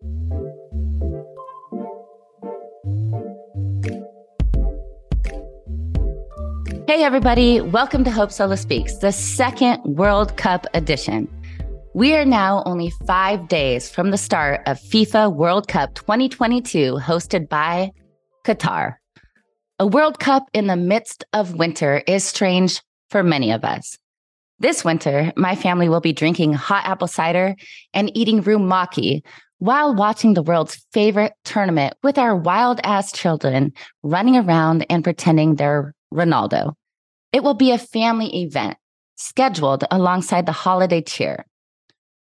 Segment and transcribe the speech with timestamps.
[0.00, 0.06] Hey,
[7.04, 7.60] everybody.
[7.60, 11.28] Welcome to Hope Solo Speaks, the second World Cup edition.
[11.94, 17.50] We are now only five days from the start of FIFA World Cup 2022, hosted
[17.50, 17.90] by
[18.46, 18.94] Qatar.
[19.78, 22.80] A World Cup in the midst of winter is strange
[23.10, 23.98] for many of us.
[24.60, 27.54] This winter, my family will be drinking hot apple cider
[27.92, 29.22] and eating rumaki
[29.60, 35.54] while watching the world's favorite tournament with our wild ass children running around and pretending
[35.54, 36.74] they're Ronaldo.
[37.32, 38.76] It will be a family event
[39.16, 41.44] scheduled alongside the holiday cheer.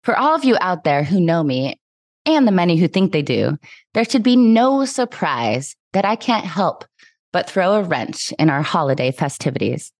[0.05, 1.81] For all of you out there who know me
[2.27, 3.57] and the many who think they do,
[3.95, 6.85] there should be no surprise that I can't help
[7.33, 9.91] but throw a wrench in our holiday festivities.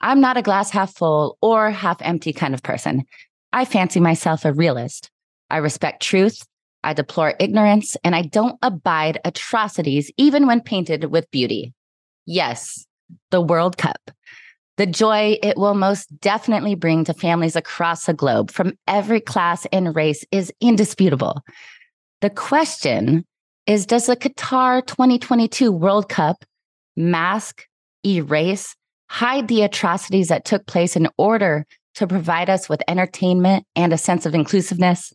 [0.00, 3.04] I'm not a glass half full or half empty kind of person.
[3.52, 5.08] I fancy myself a realist.
[5.50, 6.44] I respect truth.
[6.84, 11.72] I deplore ignorance and I don't abide atrocities even when painted with beauty.
[12.26, 12.86] Yes,
[13.30, 14.10] the World Cup.
[14.76, 19.66] The joy it will most definitely bring to families across the globe from every class
[19.72, 21.42] and race is indisputable.
[22.20, 23.24] The question
[23.66, 26.44] is Does the Qatar 2022 World Cup
[26.96, 27.66] mask,
[28.04, 28.74] erase,
[29.08, 33.98] hide the atrocities that took place in order to provide us with entertainment and a
[33.98, 35.12] sense of inclusiveness?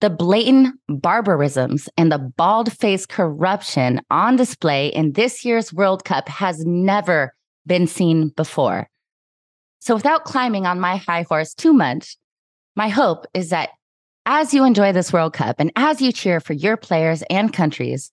[0.00, 6.28] The blatant barbarisms and the bald faced corruption on display in this year's World Cup
[6.28, 7.34] has never
[7.66, 8.88] been seen before.
[9.80, 12.16] So, without climbing on my high horse too much,
[12.76, 13.70] my hope is that
[14.24, 18.10] as you enjoy this World Cup and as you cheer for your players and countries,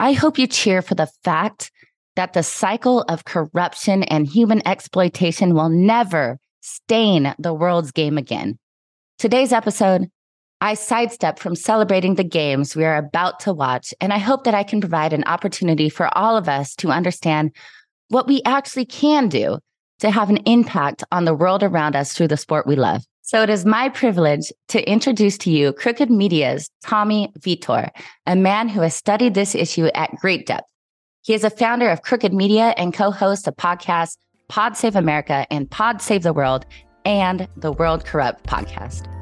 [0.00, 1.70] I hope you cheer for the fact
[2.16, 8.58] that the cycle of corruption and human exploitation will never stain the world's game again.
[9.18, 10.10] Today's episode,
[10.60, 14.54] I sidestep from celebrating the games we are about to watch, and I hope that
[14.54, 17.52] I can provide an opportunity for all of us to understand
[18.08, 19.58] what we actually can do
[20.00, 23.04] to have an impact on the world around us through the sport we love.
[23.22, 27.90] So it is my privilege to introduce to you Crooked Media's Tommy Vietor,
[28.26, 30.68] a man who has studied this issue at great depth.
[31.22, 34.16] He is a founder of Crooked Media and co hosts the podcasts
[34.48, 36.64] Pod Save America and Pod Save the World
[37.04, 39.17] and the World Corrupt podcast.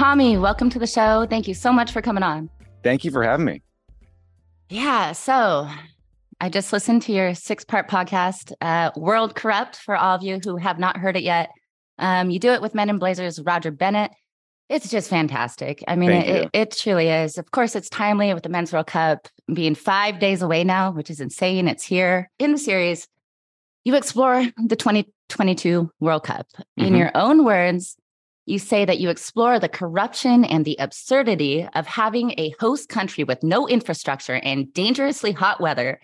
[0.00, 1.26] Tommy, welcome to the show.
[1.28, 2.48] Thank you so much for coming on.
[2.82, 3.60] Thank you for having me.
[4.70, 5.12] Yeah.
[5.12, 5.68] So
[6.40, 10.40] I just listened to your six part podcast, uh, World Corrupt, for all of you
[10.42, 11.50] who have not heard it yet.
[11.98, 14.10] Um, you do it with Men in Blazers, Roger Bennett.
[14.70, 15.84] It's just fantastic.
[15.86, 17.36] I mean, it, it, it, truly is.
[17.36, 21.10] Of course, it's timely with the Men's World Cup being five days away now, which
[21.10, 21.68] is insane.
[21.68, 23.06] It's here in the series.
[23.84, 26.46] You explore the 2022 World Cup.
[26.56, 26.84] Mm-hmm.
[26.86, 27.98] In your own words,
[28.50, 33.24] you say that you explore the corruption and the absurdity of having a host country
[33.24, 36.00] with no infrastructure and dangerously hot weather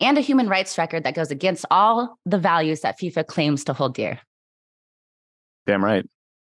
[0.00, 3.72] and a human rights record that goes against all the values that FIFA claims to
[3.72, 4.20] hold dear.
[5.66, 6.06] Damn right.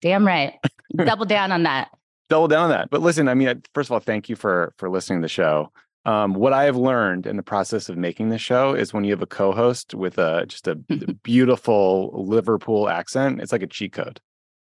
[0.01, 0.55] Damn right.
[0.97, 1.91] Double down on that.
[2.29, 2.91] Double down on that.
[2.91, 5.71] But listen, I mean, first of all, thank you for for listening to the show.
[6.07, 9.11] Um, what I have learned in the process of making the show is when you
[9.11, 10.75] have a co-host with a just a
[11.23, 14.21] beautiful Liverpool accent, it's like a cheat code.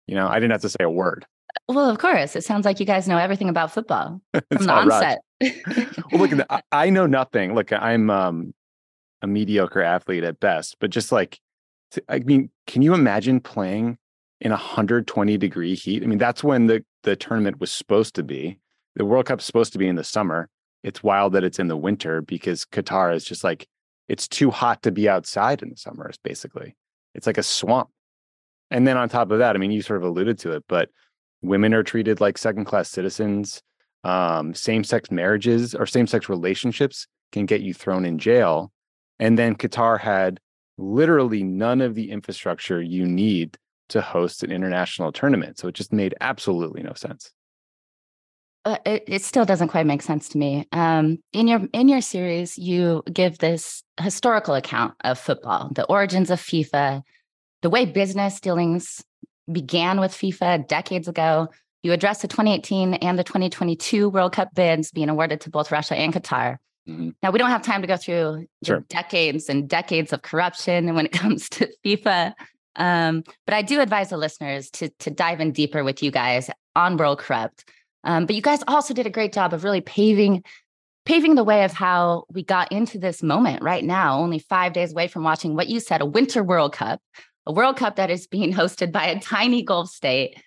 [0.07, 1.25] You know, I didn't have to say a word.
[1.67, 2.35] Well, of course.
[2.35, 5.21] It sounds like you guys know everything about football from the onset.
[6.11, 7.55] well, look, I know nothing.
[7.55, 8.53] Look, I'm um,
[9.21, 11.39] a mediocre athlete at best, but just like,
[12.09, 13.97] I mean, can you imagine playing
[14.41, 16.03] in 120 degree heat?
[16.03, 18.59] I mean, that's when the the tournament was supposed to be.
[18.95, 20.49] The World Cup's supposed to be in the summer.
[20.83, 23.67] It's wild that it's in the winter because Qatar is just like
[24.07, 26.07] it's too hot to be outside in the summer.
[26.07, 26.75] It's basically
[27.13, 27.89] it's like a swamp.
[28.71, 30.89] And then on top of that, I mean, you sort of alluded to it, but
[31.41, 33.61] women are treated like second class citizens.
[34.03, 38.71] Um, same sex marriages or same sex relationships can get you thrown in jail.
[39.19, 40.39] And then Qatar had
[40.77, 43.57] literally none of the infrastructure you need
[43.89, 45.57] to host an international tournament.
[45.57, 47.31] So it just made absolutely no sense.
[48.65, 50.67] Uh, it, it, still doesn't quite make sense to me.
[50.71, 56.31] Um, in your in your series, you give this historical account of football, the origins
[56.31, 57.03] of FIFA,
[57.65, 59.03] the way business dealings
[59.51, 61.47] began with FIFA decades ago.
[61.81, 65.95] You address the 2018 and the 2022 World Cup bids being awarded to both Russia
[65.95, 66.57] and Qatar.
[66.87, 67.09] Mm-hmm.
[67.23, 68.81] Now, we don't have time to go through sure.
[68.81, 72.33] decades and decades of corruption when it comes to FIFA.
[72.75, 76.51] Um, but I do advise the listeners to, to dive in deeper with you guys
[76.75, 77.67] on World Corrupt.
[78.03, 80.43] Um, but you guys also did a great job of really paving
[81.03, 84.91] paving the way of how we got into this moment right now, only five days
[84.91, 86.99] away from watching what you said a Winter World Cup,
[87.45, 90.41] a World Cup that is being hosted by a tiny Gulf state.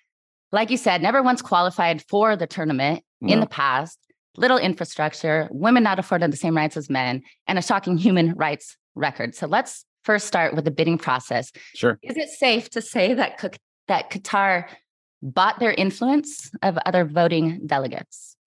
[0.51, 3.33] Like you said, never once qualified for the tournament no.
[3.33, 3.99] in the past,
[4.37, 8.77] little infrastructure, women not afforded the same rights as men, and a shocking human rights
[8.95, 9.35] record.
[9.35, 11.51] So let's first start with the bidding process.
[11.75, 11.99] Sure.
[12.01, 13.43] Is it safe to say that
[13.87, 14.67] that Qatar
[15.21, 18.37] bought their influence of other voting delegates?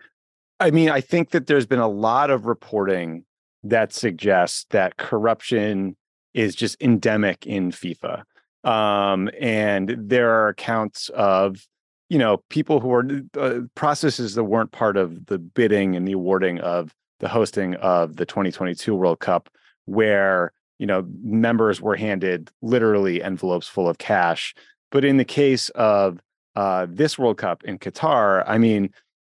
[0.58, 3.24] I mean, I think that there's been a lot of reporting
[3.64, 5.96] that suggests that corruption
[6.34, 8.22] is just endemic in FIFA.
[8.64, 11.66] Um, and there are accounts of,
[12.08, 13.04] you know, people who are
[13.38, 18.16] uh, processes that weren't part of the bidding and the awarding of the hosting of
[18.16, 19.48] the 2022 World Cup,
[19.86, 24.54] where you know members were handed literally envelopes full of cash.
[24.90, 26.18] But in the case of
[26.54, 28.90] uh, this World Cup in Qatar, I mean,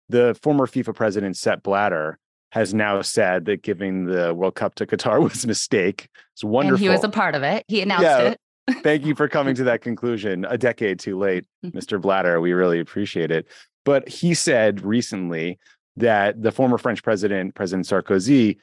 [0.09, 2.17] the former FIFA president Sepp Blatter
[2.51, 6.07] has now said that giving the World Cup to Qatar was a mistake.
[6.33, 6.75] It's wonderful.
[6.75, 7.63] And he was a part of it.
[7.67, 8.39] He announced yeah, it.
[8.83, 11.71] Thank you for coming to that conclusion a decade too late, Mr.
[11.71, 12.01] Mm-hmm.
[12.01, 12.41] Blatter.
[12.41, 13.47] We really appreciate it.
[13.83, 15.59] But he said recently
[15.97, 18.57] that the former French president, President Sarkozy,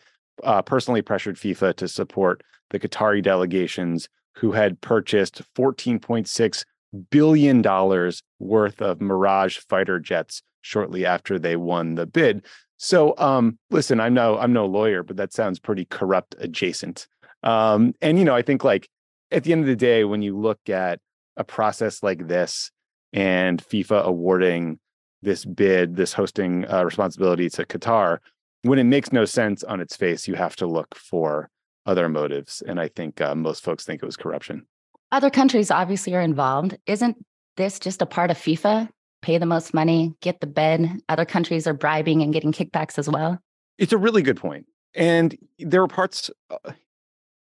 [0.44, 6.64] uh, personally pressured FIFA to support the Qatari delegations who had purchased $14.6
[7.10, 12.44] billion worth of Mirage fighter jets shortly after they won the bid.
[12.76, 17.08] So, um, listen, I'm no I'm no lawyer, but that sounds pretty corrupt adjacent.
[17.42, 18.88] Um, and you know, I think like
[19.30, 21.00] at the end of the day, when you look at
[21.36, 22.70] a process like this
[23.12, 24.78] and FIFA awarding
[25.22, 28.18] this bid, this hosting uh, responsibility to Qatar,
[28.62, 31.50] when it makes no sense on its face, you have to look for
[31.86, 32.62] other motives.
[32.66, 34.66] And I think uh, most folks think it was corruption.
[35.10, 36.76] Other countries obviously are involved.
[36.86, 37.16] Isn't
[37.56, 38.88] this just a part of FIFA?
[39.22, 40.88] Pay the most money, get the bid.
[41.08, 43.38] Other countries are bribing and getting kickbacks as well.
[43.78, 44.66] It's a really good point.
[44.94, 46.72] And there are parts, uh,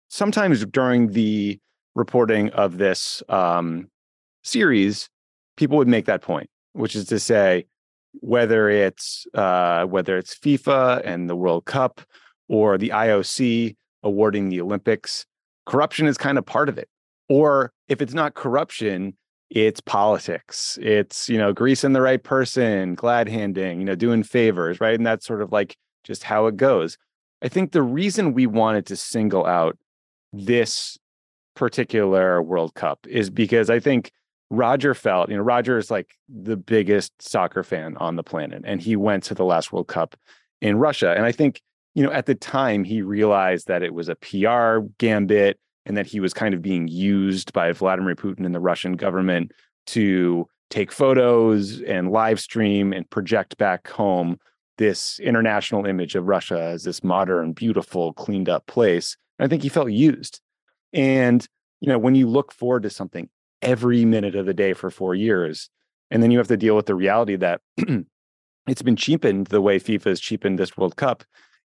[0.10, 1.60] sometimes during the
[1.96, 3.90] reporting of this um,
[4.44, 5.10] series,
[5.58, 7.66] people would make that point, which is to say,
[8.14, 12.02] whether it's uh, whether it's FIFA and the World Cup
[12.50, 15.26] or the IOC awarding the Olympics,
[15.66, 16.90] corruption is kind of part of it.
[17.30, 19.16] Or if it's not corruption,
[19.50, 20.78] it's politics.
[20.82, 24.96] It's you know greasing the right person, glad handing, you know, doing favors, right?
[24.96, 26.98] And that's sort of like just how it goes.
[27.42, 29.78] I think the reason we wanted to single out
[30.34, 30.98] this
[31.56, 34.12] particular World Cup is because I think
[34.50, 38.82] Roger felt, you know, Roger is like the biggest soccer fan on the planet, and
[38.82, 40.16] he went to the last World Cup
[40.62, 41.14] in Russia.
[41.16, 41.62] And I think,
[41.96, 46.06] you know, at the time he realized that it was a PR gambit and that
[46.06, 49.52] he was kind of being used by Vladimir Putin and the Russian government
[49.88, 54.38] to take photos and live stream and project back home
[54.78, 59.16] this international image of Russia as this modern, beautiful, cleaned up place.
[59.38, 60.42] And I think he felt used.
[60.94, 61.46] And
[61.80, 63.30] you know, when you look forward to something
[63.62, 65.70] every minute of the day for four years,
[66.10, 67.62] and then you have to deal with the reality that
[68.68, 71.24] it's been cheapened the way FIFA has cheapened this World Cup,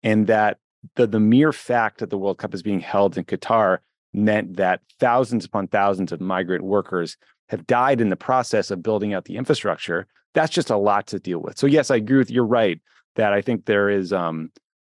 [0.04, 0.58] and that
[0.96, 3.80] the the mere fact that the World Cup is being held in Qatar
[4.14, 7.18] meant that thousands upon thousands of migrant workers
[7.50, 10.08] have died in the process of building out the infrastructure.
[10.34, 11.58] That's just a lot to deal with.
[11.58, 12.80] So yes, I agree with you're right
[13.16, 14.52] that I think there is um,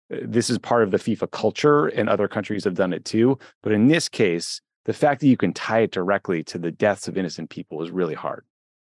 [0.09, 3.37] this is part of the FIFA culture, and other countries have done it too.
[3.61, 7.07] But in this case, the fact that you can tie it directly to the deaths
[7.07, 8.45] of innocent people is really hard.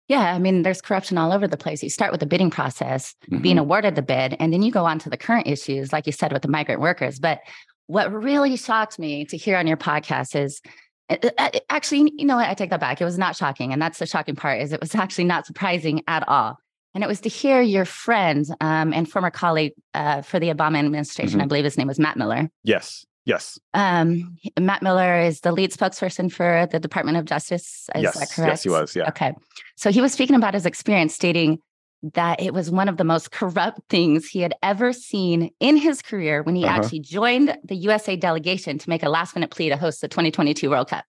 [0.09, 1.83] Yeah, I mean, there's corruption all over the place.
[1.83, 3.43] You start with the bidding process, mm-hmm.
[3.43, 6.13] being awarded the bid, and then you go on to the current issues, like you
[6.13, 7.19] said, with the migrant workers.
[7.19, 7.41] But
[7.87, 10.61] what really shocked me to hear on your podcast is
[11.11, 12.49] uh, uh, actually, you know what?
[12.49, 13.01] I take that back.
[13.01, 13.73] It was not shocking.
[13.73, 16.60] And that's the shocking part is it was actually not surprising at all.
[16.95, 20.79] And it was to hear your friend um, and former colleague uh, for the Obama
[20.79, 21.43] administration, mm-hmm.
[21.43, 22.51] I believe his name was Matt Miller.
[22.65, 23.07] Yes.
[23.27, 23.59] Yes.
[23.75, 27.89] Um, Matt Miller is the lead spokesperson for the Department of Justice.
[27.95, 28.19] Is yes.
[28.19, 28.51] that correct?
[28.51, 28.97] Yes, he was.
[28.97, 29.09] Yeah.
[29.09, 29.35] Okay.
[29.77, 31.59] So he was speaking about his experience, stating
[32.15, 36.01] that it was one of the most corrupt things he had ever seen in his
[36.01, 36.77] career when he uh-huh.
[36.77, 40.71] actually joined the USA delegation to make a last minute plea to host the 2022
[40.71, 41.05] World Cup.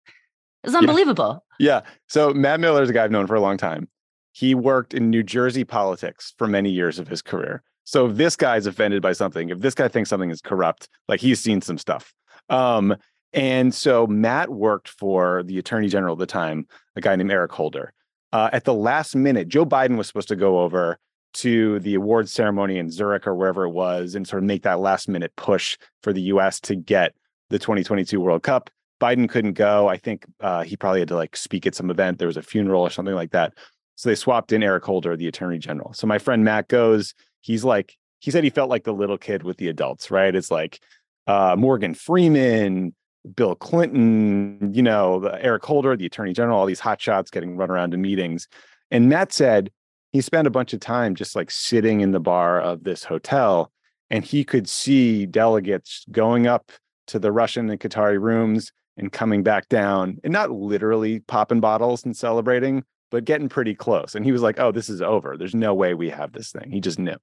[0.63, 1.43] It was unbelievable.
[1.59, 1.67] Yeah.
[1.67, 1.81] yeah.
[2.07, 3.87] So Matt Miller is a guy I've known for a long time.
[4.31, 7.63] He worked in New Jersey politics for many years of his career.
[7.83, 11.19] So if this guy's offended by something, if this guy thinks something is corrupt, like
[11.19, 12.13] he's seen some stuff.
[12.49, 12.95] Um,
[13.33, 17.51] and so Matt worked for the attorney general at the time, a guy named Eric
[17.51, 17.93] Holder.
[18.33, 20.97] Uh, at the last minute, Joe Biden was supposed to go over
[21.33, 24.79] to the awards ceremony in Zurich or wherever it was and sort of make that
[24.79, 27.13] last minute push for the US to get
[27.49, 28.69] the 2022 World Cup.
[28.99, 29.87] Biden couldn't go.
[29.87, 32.19] I think uh, he probably had to like speak at some event.
[32.19, 33.53] There was a funeral or something like that.
[33.95, 35.93] So they swapped in Eric Holder, the attorney general.
[35.93, 39.43] So my friend Matt goes, he's like he said he felt like the little kid
[39.43, 40.35] with the adults, right?
[40.35, 40.79] It's like
[41.27, 42.93] uh, Morgan Freeman,
[43.35, 47.71] Bill Clinton, you know, Eric Holder, the attorney general, all these hot shots getting run
[47.71, 48.47] around to meetings.
[48.91, 49.71] And Matt said
[50.11, 53.71] he spent a bunch of time just like sitting in the bar of this hotel
[54.09, 56.71] and he could see delegates going up
[57.07, 62.03] to the Russian and Qatari rooms and coming back down and not literally popping bottles
[62.03, 64.15] and celebrating, but getting pretty close.
[64.15, 65.37] And he was like, oh, this is over.
[65.37, 66.71] There's no way we have this thing.
[66.71, 67.17] He just knew.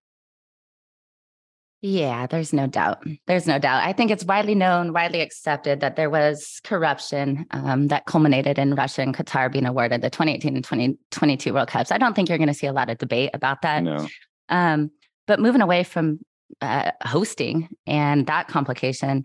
[1.81, 3.05] Yeah, there's no doubt.
[3.27, 3.85] There's no doubt.
[3.85, 8.75] I think it's widely known, widely accepted that there was corruption um, that culminated in
[8.75, 11.93] Russia and Qatar being awarded the 2018 and 2022 World Cups.
[11.93, 13.85] I don't think you're going to see a lot of debate about that.
[13.85, 14.09] No.
[14.49, 14.91] Um,
[15.29, 16.19] but moving away from
[16.61, 19.25] uh, hosting and that complication,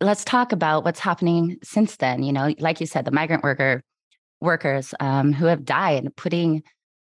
[0.00, 2.24] let's talk about what's happening since then.
[2.24, 3.84] You know, like you said, the migrant worker
[4.44, 6.62] workers um, who have died putting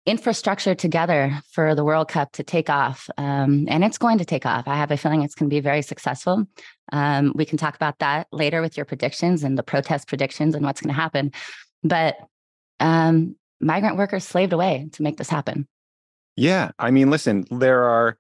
[0.05, 3.09] infrastructure together for the World Cup to take off.
[3.17, 4.67] Um, and it's going to take off.
[4.67, 6.47] I have a feeling it's going to be very successful.
[6.91, 10.65] Um, we can talk about that later with your predictions and the protest predictions and
[10.65, 11.31] what's going to happen.
[11.83, 12.17] But
[12.79, 15.67] um, migrant workers slaved away to make this happen.
[16.35, 16.71] Yeah.
[16.79, 18.17] I mean, listen, there are,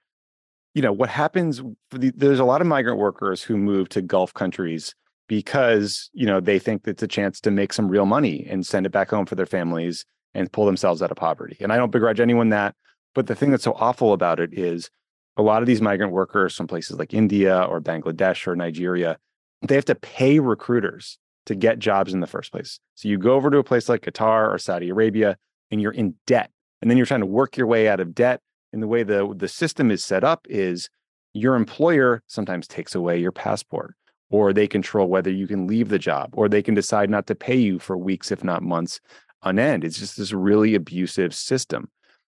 [0.75, 1.61] you know, what happens,
[1.91, 4.93] the, there's a lot of migrant workers who move to Gulf countries
[5.29, 8.87] because, you know, they think it's a chance to make some real money and send
[8.87, 11.55] it back home for their families and pull themselves out of poverty.
[11.61, 12.75] And I don't begrudge anyone that.
[13.13, 14.89] But the thing that's so awful about it is
[15.37, 19.17] a lot of these migrant workers from places like India or Bangladesh or Nigeria,
[19.61, 22.79] they have to pay recruiters to get jobs in the first place.
[22.95, 25.37] So you go over to a place like Qatar or Saudi Arabia
[25.69, 26.49] and you're in debt.
[26.81, 28.41] And then you're trying to work your way out of debt.
[28.73, 30.89] And the way the, the system is set up is
[31.33, 33.93] your employer sometimes takes away your passport
[34.29, 37.35] or they control whether you can leave the job or they can decide not to
[37.35, 38.99] pay you for weeks, if not months
[39.41, 39.83] on end.
[39.83, 41.89] It's just this really abusive system.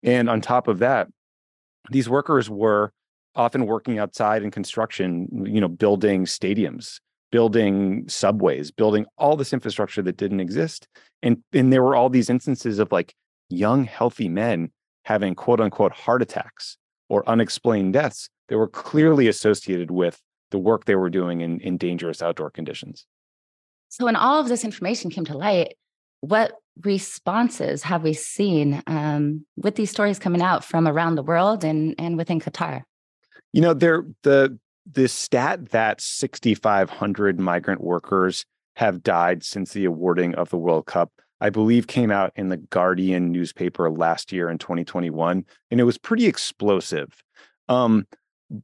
[0.03, 1.09] And on top of that,
[1.91, 2.93] these workers were
[3.35, 10.03] often working outside in construction, you know, building stadiums, building subways, building all this infrastructure
[10.03, 10.89] that didn't exist.
[11.23, 13.15] And and there were all these instances of like
[13.49, 14.71] young, healthy men
[15.05, 16.77] having quote unquote heart attacks
[17.09, 20.21] or unexplained deaths that were clearly associated with
[20.51, 23.07] the work they were doing in, in dangerous outdoor conditions.
[23.89, 25.75] So when all of this information came to light,
[26.21, 26.53] what
[26.83, 31.95] responses have we seen um, with these stories coming out from around the world and
[31.99, 32.83] and within Qatar?
[33.53, 34.59] You know, there the
[34.91, 38.45] the stat that 6,500 migrant workers
[38.77, 42.57] have died since the awarding of the World Cup, I believe, came out in the
[42.57, 47.23] Guardian newspaper last year in 2021, and it was pretty explosive.
[47.69, 48.07] Um,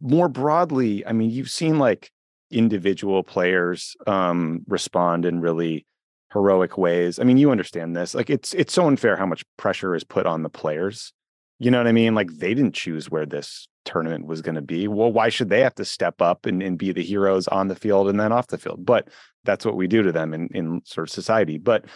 [0.01, 2.11] more broadly, I mean, you've seen like
[2.51, 5.87] individual players um, respond in really
[6.33, 7.19] heroic ways.
[7.19, 8.15] I mean, you understand this.
[8.15, 11.13] Like it's it's so unfair how much pressure is put on the players.
[11.59, 12.15] You know what I mean?
[12.15, 14.89] Like they didn't choose where this tournament was going to be.
[14.89, 17.77] Well, why should they have to step up and, and be the heroes on the
[17.77, 18.85] field and then off the field?
[18.85, 19.09] But
[19.45, 21.57] that's what we do to them in, in sort of society.
[21.57, 21.87] But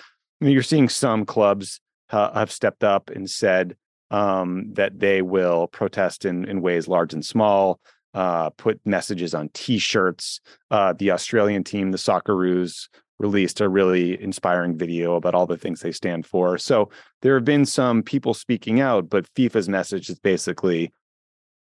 [0.40, 1.80] mean, you're seeing some clubs
[2.10, 3.76] uh, have stepped up and said
[4.10, 7.80] um, that they will protest in, in ways large and small,
[8.14, 10.40] uh, put messages on T-shirts.
[10.70, 12.88] Uh, the Australian team, the Socceroos,
[13.20, 16.56] released a really inspiring video about all the things they stand for.
[16.56, 16.90] So
[17.20, 20.90] there have been some people speaking out, but FIFA's message is basically,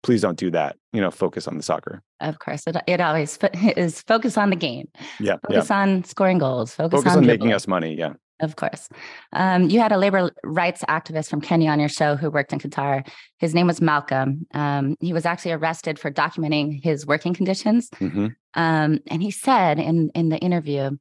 [0.03, 0.77] please don't do that.
[0.93, 2.03] You know, focus on the soccer.
[2.19, 3.37] Of course, it, it always
[3.75, 4.87] is focus on the game.
[5.19, 5.81] Yeah, focus yeah.
[5.81, 6.75] on scoring goals.
[6.75, 7.95] Focus, focus on, on making us money.
[7.95, 8.13] Yeah.
[8.39, 8.87] Of course.
[9.33, 12.59] Um, you had a labor rights activist from Kenya on your show who worked in
[12.59, 13.07] Qatar.
[13.39, 14.45] His name was Malcolm.
[14.53, 17.89] Um, he was actually arrested for documenting his working conditions.
[17.89, 18.27] Mm-hmm.
[18.53, 20.91] Um, and he said in, in the interview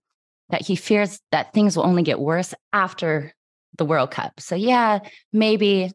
[0.48, 3.34] that he fears that things will only get worse after
[3.76, 4.40] the World Cup.
[4.40, 5.00] So, yeah,
[5.32, 5.92] maybe,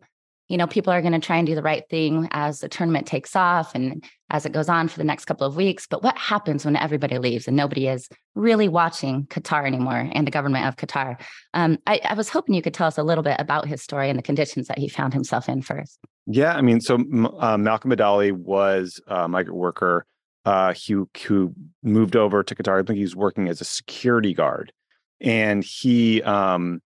[0.52, 3.08] you know, people are going to try and do the right thing as the tournament
[3.08, 5.88] takes off and as it goes on for the next couple of weeks.
[5.88, 10.32] But what happens when everybody leaves and nobody is really watching Qatar anymore and the
[10.32, 11.22] government of Qatar?
[11.54, 14.10] Um, I, I was hoping you could tell us a little bit about his story
[14.10, 16.00] and the conditions that he found himself in first.
[16.28, 16.96] Yeah, I mean, so
[17.40, 20.06] uh, Malcolm Bidali was a migrant worker
[20.44, 22.82] uh, who who moved over to Qatar.
[22.82, 24.74] I think he was working as a security guard,
[25.22, 26.82] and he um,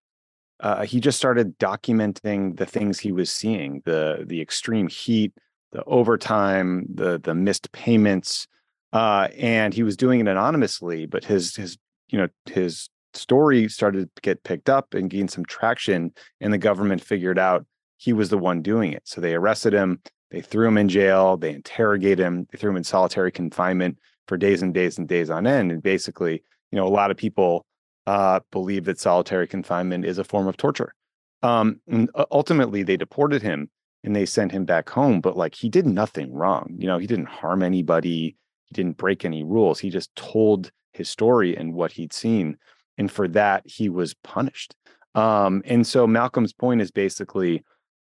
[0.60, 5.32] uh, he just started documenting the things he was seeing the the extreme heat,
[5.72, 8.46] the overtime, the the missed payments,
[8.92, 11.06] uh, and he was doing it anonymously.
[11.06, 11.76] But his his
[12.08, 16.58] you know his story started to get picked up and gain some traction, and the
[16.58, 17.66] government figured out
[17.98, 19.02] he was the one doing it.
[19.04, 21.36] So they arrested him they threw him in jail.
[21.36, 22.46] They interrogated him.
[22.50, 25.70] They threw him in solitary confinement for days and days and days on end.
[25.70, 27.64] And basically, you know, a lot of people
[28.06, 30.94] uh, believe that solitary confinement is a form of torture.
[31.42, 33.70] Um, and ultimately, they deported him.
[34.04, 35.20] and they sent him back home.
[35.20, 36.74] But like he did nothing wrong.
[36.78, 38.36] You know, he didn't harm anybody.
[38.66, 39.80] He didn't break any rules.
[39.80, 42.56] He just told his story and what he'd seen.
[42.98, 44.74] And for that, he was punished.
[45.14, 47.64] Um, and so Malcolm's point is basically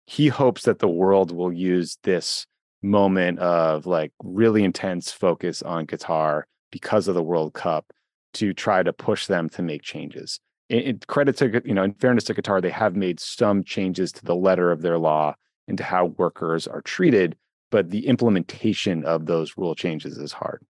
[0.06, 2.46] he hopes that the world will use this
[2.82, 7.86] moment of like really intense focus on Qatar because of the World Cup
[8.34, 10.40] to try to push them to make changes.
[10.68, 14.24] In, credit to you know, in fairness to Qatar, they have made some changes to
[14.24, 15.34] the letter of their law
[15.66, 17.36] into how workers are treated,
[17.70, 20.64] but the implementation of those rule changes is hard.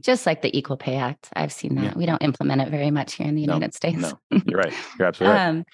[0.00, 1.84] Just like the Equal Pay Act, I've seen that.
[1.84, 1.92] Yeah.
[1.94, 3.98] We don't implement it very much here in the United no, States.
[3.98, 4.72] No, you're right.
[4.98, 5.48] You're absolutely right.
[5.48, 5.64] Um,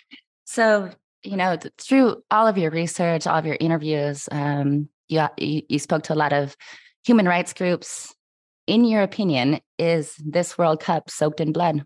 [0.44, 0.90] so,
[1.22, 6.02] you know, through all of your research, all of your interviews, um, you, you spoke
[6.04, 6.56] to a lot of
[7.04, 8.14] human rights groups.
[8.68, 11.84] In your opinion, is this World Cup soaked in blood?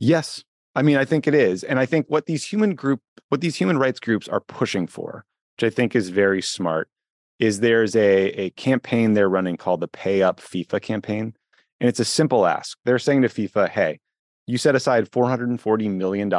[0.00, 0.42] Yes.
[0.74, 1.62] I mean, I think it is.
[1.62, 5.24] And I think what these human group, what these human rights groups are pushing for,
[5.56, 6.88] which I think is very smart,
[7.38, 11.34] is there's a, a campaign they're running called the Pay Up FIFA campaign.
[11.80, 12.78] And it's a simple ask.
[12.84, 14.00] They're saying to FIFA, hey,
[14.46, 16.30] you set aside $440 million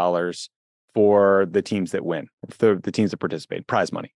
[0.94, 4.12] for the teams that win, the, the teams that participate, prize money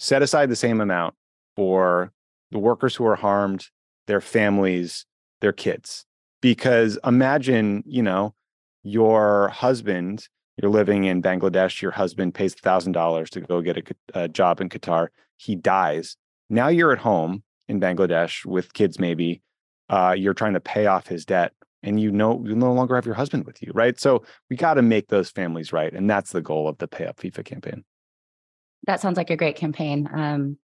[0.00, 1.14] set aside the same amount
[1.54, 2.10] for
[2.50, 3.66] the workers who are harmed,
[4.06, 5.06] their families,
[5.40, 6.04] their kids.
[6.40, 8.34] Because imagine, you know,
[8.82, 14.28] your husband, you're living in Bangladesh, your husband pays $1,000 to go get a, a,
[14.28, 15.08] job in Qatar.
[15.36, 16.16] He dies.
[16.48, 19.42] Now you're at home in Bangladesh with kids, maybe.
[19.88, 21.52] Uh, you're trying to pay off his debt
[21.82, 23.98] and you know you no longer have your husband with you, right?
[23.98, 25.92] So we got to make those families right.
[25.92, 27.84] And that's the goal of the Pay Up FIFA campaign
[28.86, 30.08] that sounds like a great campaign.
[30.12, 30.56] Um,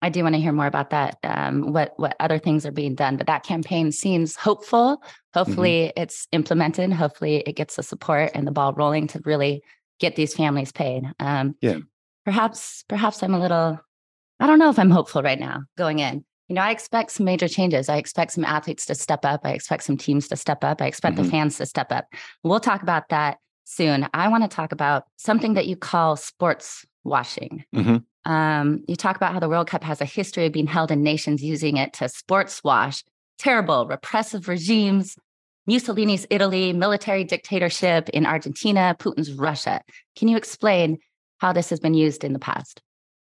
[0.00, 1.18] I do want to hear more about that.
[1.24, 3.16] Um, what what other things are being done?
[3.16, 4.98] But that campaign seems hopeful.
[4.98, 5.38] Mm-hmm.
[5.38, 6.02] Hopefully, mm-hmm.
[6.02, 6.92] it's implemented.
[6.92, 9.62] Hopefully, it gets the support and the ball rolling to really
[9.98, 11.04] get these families paid.
[11.18, 11.78] Um, yeah.
[12.24, 13.80] Perhaps, perhaps I'm a little.
[14.40, 16.24] I don't know if I'm hopeful right now going in.
[16.48, 17.88] You know, I expect some major changes.
[17.88, 19.40] I expect some athletes to step up.
[19.44, 20.80] I expect some teams to step up.
[20.80, 21.24] I expect mm-hmm.
[21.24, 22.06] the fans to step up.
[22.44, 24.08] We'll talk about that soon.
[24.14, 27.64] I want to talk about something that you call sports washing.
[27.74, 27.96] Mm-hmm.
[28.28, 31.02] Um, you talk about how the World Cup has a history of being held in
[31.02, 33.02] nations using it to sports wash
[33.38, 35.16] terrible repressive regimes,
[35.66, 39.80] Mussolini's Italy, military dictatorship in Argentina, Putin's Russia.
[40.16, 40.98] Can you explain
[41.38, 42.82] how this has been used in the past?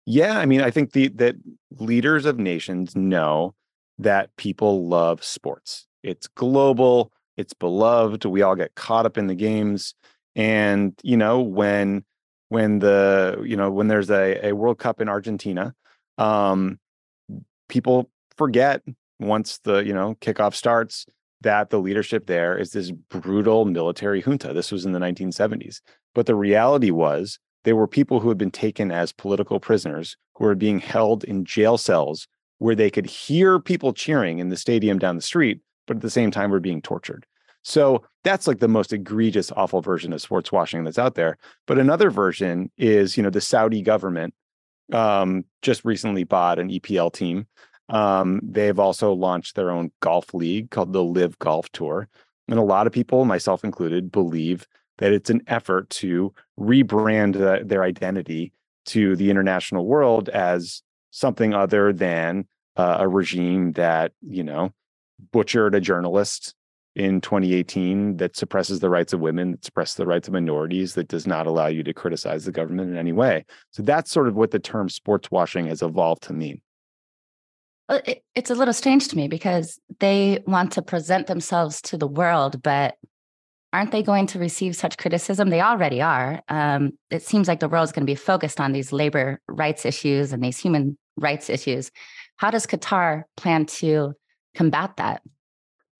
[0.05, 1.37] Yeah, I mean, I think the that
[1.79, 3.55] leaders of nations know
[3.99, 5.87] that people love sports.
[6.03, 8.25] It's global, it's beloved.
[8.25, 9.95] We all get caught up in the games.
[10.35, 12.05] And, you know, when
[12.53, 15.75] when the you know when there's a, a World Cup in Argentina,
[16.19, 16.79] um,
[17.71, 18.83] people forget
[19.19, 21.07] once the you know kickoff starts
[21.41, 24.53] that the leadership there is this brutal military junta.
[24.53, 25.81] This was in the 1970s,
[26.15, 30.45] but the reality was there were people who had been taken as political prisoners who
[30.45, 34.99] were being held in jail cells where they could hear people cheering in the stadium
[34.99, 37.25] down the street, but at the same time were being tortured.
[37.63, 41.39] So that's like the most egregious, awful version of sports washing that's out there.
[41.67, 44.35] But another version is, you know, the Saudi government
[44.93, 47.47] um, just recently bought an EPL team.
[47.89, 52.09] Um, they've also launched their own golf league called the LIV Golf Tour.
[52.49, 54.67] And a lot of people, myself included, believe
[54.99, 58.53] that it's an effort to rebrand uh, their identity
[58.87, 62.47] to the international world as something other than
[62.77, 64.73] uh, a regime that, you know,
[65.31, 66.55] butchered a journalist
[66.95, 71.09] in 2018 that suppresses the rights of women, that suppresses the rights of minorities, that
[71.09, 73.45] does not allow you to criticize the government in any way.
[73.71, 76.61] So that's sort of what the term sports washing has evolved to mean.
[78.35, 82.63] It's a little strange to me because they want to present themselves to the world,
[82.63, 82.95] but
[83.73, 85.51] aren't they going to receive such criticism?
[85.51, 86.43] They already are.
[86.49, 89.85] Um, it seems like the world is going to be focused on these labor rights
[89.85, 91.91] issues and these human rights issues.
[92.37, 94.15] How does Qatar plan to
[94.55, 95.23] combat that?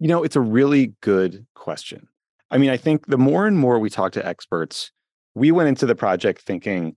[0.03, 2.09] You know, it's a really good question.
[2.51, 4.91] I mean, I think the more and more we talk to experts,
[5.37, 6.97] we went into the project thinking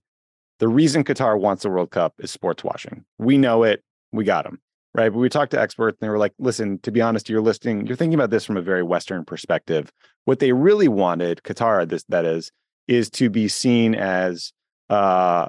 [0.58, 3.04] the reason Qatar wants the World Cup is sports washing.
[3.16, 4.60] We know it, we got them,
[4.92, 5.08] right?
[5.08, 7.86] But we talked to experts and they were like, listen, to be honest, you're listening,
[7.86, 9.92] you're thinking about this from a very Western perspective.
[10.24, 12.50] What they really wanted, Qatar, this that is,
[12.88, 14.52] is to be seen as
[14.90, 15.46] uh,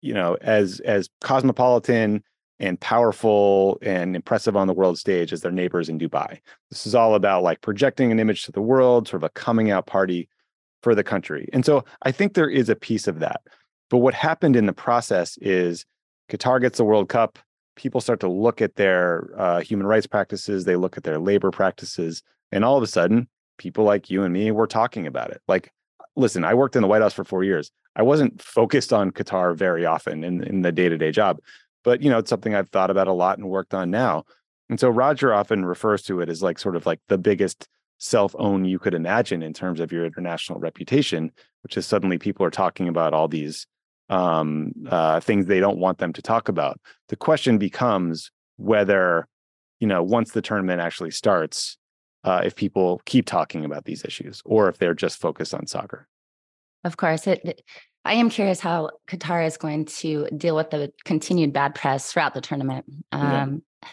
[0.00, 2.24] you know, as as cosmopolitan
[2.60, 6.38] and powerful and impressive on the world stage as their neighbors in Dubai.
[6.70, 9.70] This is all about like projecting an image to the world, sort of a coming
[9.70, 10.28] out party
[10.82, 11.48] for the country.
[11.52, 13.42] And so I think there is a piece of that.
[13.90, 15.84] But what happened in the process is
[16.30, 17.38] Qatar gets the World Cup.
[17.76, 21.50] People start to look at their uh, human rights practices, they look at their labor
[21.50, 25.42] practices, and all of a sudden, people like you and me were talking about it.
[25.48, 25.72] Like
[26.16, 27.70] listen, I worked in the White House for four years.
[27.96, 31.38] I wasn't focused on Qatar very often in, in the day to day job,
[31.84, 34.24] but you know, it's something I've thought about a lot and worked on now.
[34.68, 37.68] And so Roger often refers to it as like sort of like the biggest
[37.98, 41.30] self own you could imagine in terms of your international reputation,
[41.62, 43.66] which is suddenly people are talking about all these
[44.08, 46.80] um, uh, things they don't want them to talk about.
[47.08, 49.28] The question becomes whether,
[49.80, 51.78] you know, once the tournament actually starts,
[52.24, 56.08] uh, if people keep talking about these issues or if they're just focused on soccer.
[56.82, 57.62] Of course, it,
[58.04, 62.34] I am curious how Qatar is going to deal with the continued bad press throughout
[62.34, 62.84] the tournament.
[63.12, 63.88] Um, yeah.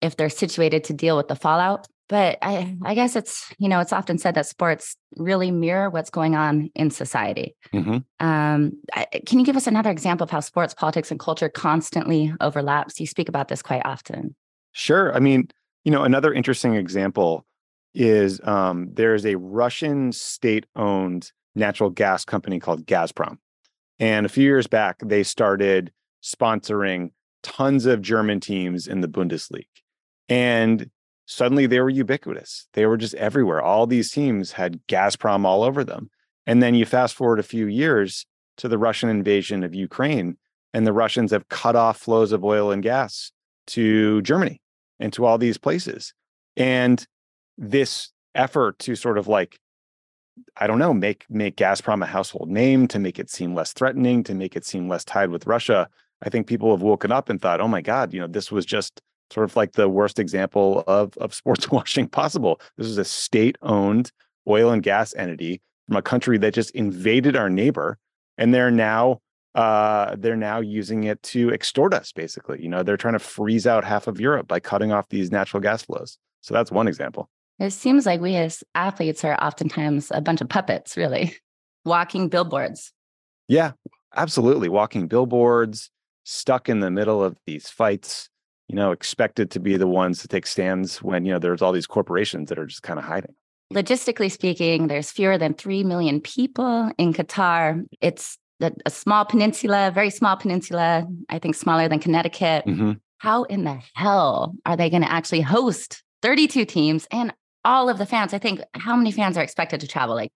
[0.00, 3.80] If they're situated to deal with the fallout, but I, I guess it's you know
[3.80, 7.56] it's often said that sports really mirror what's going on in society.
[7.72, 7.98] Mm-hmm.
[8.26, 12.34] Um, I, can you give us another example of how sports, politics, and culture constantly
[12.40, 12.98] overlaps?
[12.98, 14.34] You speak about this quite often.
[14.72, 15.14] Sure.
[15.14, 15.48] I mean,
[15.84, 17.46] you know, another interesting example
[17.94, 23.38] is um, there's a Russian state-owned natural gas company called Gazprom.
[24.02, 25.92] And a few years back, they started
[26.24, 27.12] sponsoring
[27.44, 29.62] tons of German teams in the Bundesliga.
[30.28, 30.90] And
[31.26, 32.66] suddenly they were ubiquitous.
[32.72, 33.62] They were just everywhere.
[33.62, 36.10] All these teams had Gazprom all over them.
[36.48, 40.36] And then you fast forward a few years to the Russian invasion of Ukraine,
[40.74, 43.30] and the Russians have cut off flows of oil and gas
[43.68, 44.60] to Germany
[44.98, 46.12] and to all these places.
[46.56, 47.06] And
[47.56, 49.60] this effort to sort of like
[50.56, 54.22] I don't know, make make Gazprom a household name to make it seem less threatening,
[54.24, 55.88] to make it seem less tied with Russia.
[56.22, 58.64] I think people have woken up and thought, oh my God, you know, this was
[58.64, 59.00] just
[59.32, 62.60] sort of like the worst example of of sports washing possible.
[62.76, 64.10] This is a state-owned
[64.48, 67.98] oil and gas entity from a country that just invaded our neighbor,
[68.38, 69.20] and they're now
[69.54, 72.12] uh, they're now using it to extort us.
[72.12, 75.30] Basically, you know, they're trying to freeze out half of Europe by cutting off these
[75.30, 76.18] natural gas flows.
[76.40, 77.28] So that's one example.
[77.62, 81.36] It seems like we as athletes are oftentimes a bunch of puppets, really,
[81.84, 82.92] walking billboards.
[83.46, 83.72] Yeah,
[84.16, 84.68] absolutely.
[84.68, 85.88] Walking billboards,
[86.24, 88.28] stuck in the middle of these fights,
[88.66, 91.70] you know, expected to be the ones to take stands when, you know, there's all
[91.70, 93.34] these corporations that are just kind of hiding.
[93.72, 97.84] Logistically speaking, there's fewer than 3 million people in Qatar.
[98.00, 102.66] It's a, small peninsula, very small peninsula, I think smaller than Connecticut.
[102.66, 102.92] Mm-hmm.
[103.18, 107.32] How in the hell are they going to actually host 32 teams and
[107.64, 108.34] all of the fans.
[108.34, 110.14] I think how many fans are expected to travel?
[110.14, 110.32] Like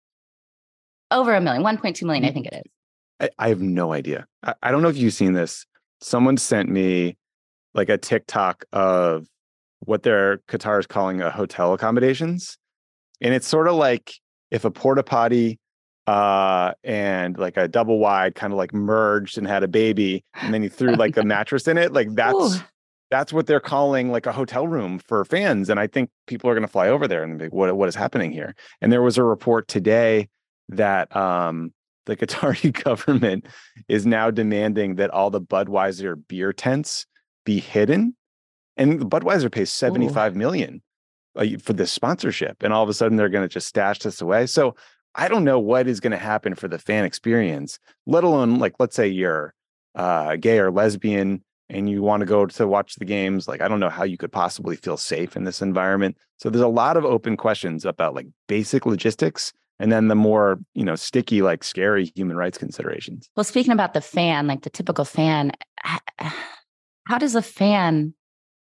[1.10, 2.72] over a million, 1.2 million, I think it is.
[3.20, 4.26] I, I have no idea.
[4.42, 5.66] I, I, don't know if you've seen this.
[6.00, 7.16] Someone sent me
[7.74, 9.26] like a TikTok of
[9.80, 12.58] what their Qatar is calling a hotel accommodations.
[13.20, 14.14] And it's sort of like
[14.50, 15.58] if a porta potty
[16.06, 20.52] uh, and like a double wide kind of like merged and had a baby, and
[20.52, 21.92] then you threw like a mattress in it.
[21.92, 22.60] Like that's Ooh
[23.10, 25.70] that's what they're calling like a hotel room for fans.
[25.70, 27.94] And I think people are going to fly over there and be, what what is
[27.94, 28.54] happening here?
[28.80, 30.28] And there was a report today
[30.68, 31.72] that um,
[32.06, 33.46] the Qatari government
[33.88, 37.06] is now demanding that all the Budweiser beer tents
[37.44, 38.16] be hidden.
[38.76, 40.82] And Budweiser pays seventy five million
[41.36, 42.62] uh, for this sponsorship.
[42.62, 44.46] And all of a sudden they're going to just stash this away.
[44.46, 44.74] So
[45.14, 48.74] I don't know what is going to happen for the fan experience, let alone like,
[48.78, 49.54] let's say you're
[49.94, 53.68] uh, gay or lesbian and you want to go to watch the games like i
[53.68, 56.96] don't know how you could possibly feel safe in this environment so there's a lot
[56.96, 61.64] of open questions about like basic logistics and then the more you know sticky like
[61.64, 65.52] scary human rights considerations well speaking about the fan like the typical fan
[67.06, 68.14] how does a fan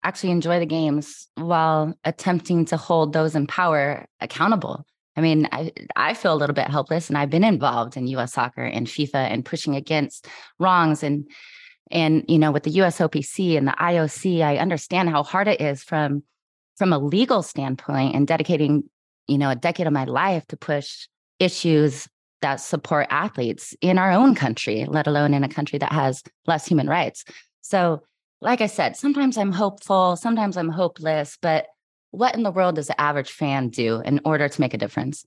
[0.03, 4.86] actually enjoy the games while attempting to hold those in power accountable
[5.17, 8.33] I mean, I, I feel a little bit helpless, and I've been involved in U.S.
[8.33, 10.27] soccer and FIFA and pushing against
[10.60, 11.27] wrongs and
[11.91, 15.84] and you know with the USOPC and the IOC I understand how hard it is
[15.84, 16.23] from
[16.78, 18.84] from a legal standpoint and dedicating
[19.28, 21.08] you know a decade of my life to push
[21.39, 22.08] issues
[22.41, 26.65] that support athletes in our own country let alone in a country that has less
[26.65, 27.23] human rights.
[27.62, 28.04] So
[28.41, 31.67] like I said sometimes I'm hopeful sometimes I'm hopeless but
[32.12, 35.26] what in the world does the average fan do in order to make a difference?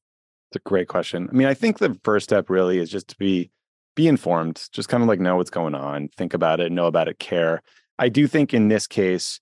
[0.50, 1.28] It's a great question.
[1.30, 3.50] I mean I think the first step really is just to be
[4.00, 7.06] be informed, just kind of like know what's going on, think about it, know about
[7.06, 7.60] it, care.
[7.98, 9.40] I do think in this case,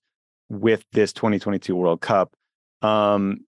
[0.49, 2.33] with this 2022 World Cup,
[2.81, 3.45] um,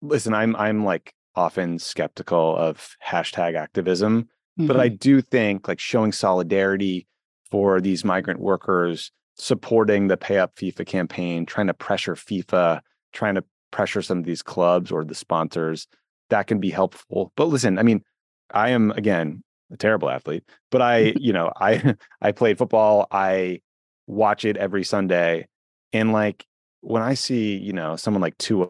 [0.00, 4.68] listen, I'm I'm like often skeptical of hashtag activism, mm-hmm.
[4.68, 4.96] but I mm-hmm.
[4.96, 7.08] do think like showing solidarity
[7.50, 12.80] for these migrant workers, supporting the Pay Up FIFA campaign, trying to pressure FIFA,
[13.12, 15.88] trying to pressure some of these clubs or the sponsors,
[16.30, 17.32] that can be helpful.
[17.36, 18.04] But listen, I mean,
[18.52, 23.06] I am again a terrible athlete, but I, you know, I I played football.
[23.10, 23.60] I
[24.06, 25.48] watch it every Sunday,
[25.92, 26.46] and like
[26.80, 28.68] when I see, you know, someone like Tua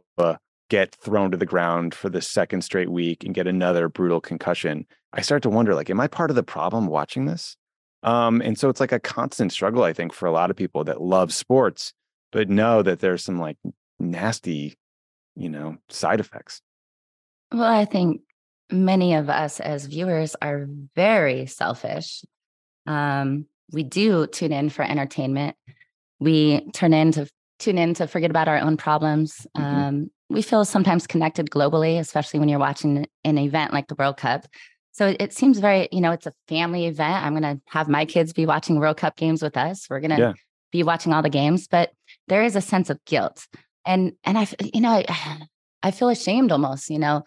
[0.71, 4.87] get thrown to the ground for the second straight week and get another brutal concussion,
[5.13, 7.57] I start to wonder, like, am I part of the problem watching this?
[8.03, 10.85] Um, and so it's like a constant struggle, I think, for a lot of people
[10.85, 11.93] that love sports,
[12.33, 13.57] but know that there's some like
[13.99, 14.75] nasty,
[15.35, 16.61] you know, side effects.
[17.53, 18.21] Well, I think
[18.75, 22.25] many of us as viewers are very selfish.
[22.87, 25.57] Um, we do tune in for entertainment.
[26.21, 29.47] We turn in to tune in to forget about our own problems.
[29.57, 29.65] Mm-hmm.
[29.65, 34.17] Um, we feel sometimes connected globally, especially when you're watching an event like the World
[34.17, 34.47] Cup.
[34.93, 37.25] So it, seems very, you know, it's a family event.
[37.25, 39.87] I'm going to have my kids be watching World Cup games with us.
[39.91, 40.33] We're going to yeah.
[40.71, 41.91] be watching all the games, but
[42.29, 43.47] there is a sense of guilt.
[43.85, 45.39] And and I you know, I,
[45.83, 47.25] I feel ashamed almost, you know,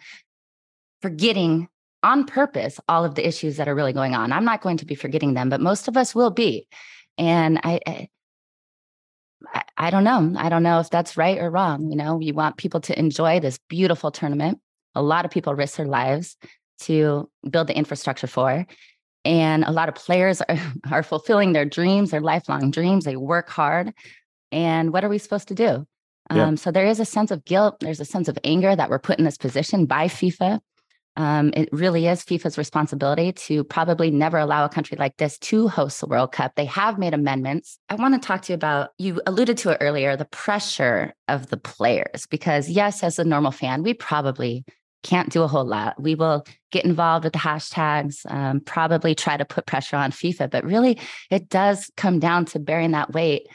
[1.01, 1.67] forgetting
[2.03, 4.31] on purpose all of the issues that are really going on.
[4.31, 6.67] I'm not going to be forgetting them, but most of us will be.
[7.17, 8.07] And I, I,
[9.75, 10.33] I don't know.
[10.38, 11.89] I don't know if that's right or wrong.
[11.89, 14.60] You know, you want people to enjoy this beautiful tournament.
[14.95, 16.38] A lot of people risk their lives
[16.81, 18.65] to build the infrastructure for.
[19.25, 20.57] And a lot of players are,
[20.91, 23.05] are fulfilling their dreams, their lifelong dreams.
[23.05, 23.93] They work hard.
[24.51, 25.86] And what are we supposed to do?
[26.33, 26.45] Yeah.
[26.45, 27.79] Um, so there is a sense of guilt.
[27.79, 30.60] There's a sense of anger that we're put in this position by FIFA.
[31.17, 35.67] Um, it really is FIFA's responsibility to probably never allow a country like this to
[35.67, 36.53] host the World Cup.
[36.56, 37.80] They have made amendments.
[37.89, 41.47] I want to talk to you about, you alluded to it earlier, the pressure of
[41.47, 42.27] the players.
[42.30, 44.63] Because, yes, as a normal fan, we probably
[45.03, 45.99] can't do a whole lot.
[45.99, 50.51] We will get involved with the hashtags, um, probably try to put pressure on FIFA,
[50.51, 50.99] but really
[51.32, 53.47] it does come down to bearing that weight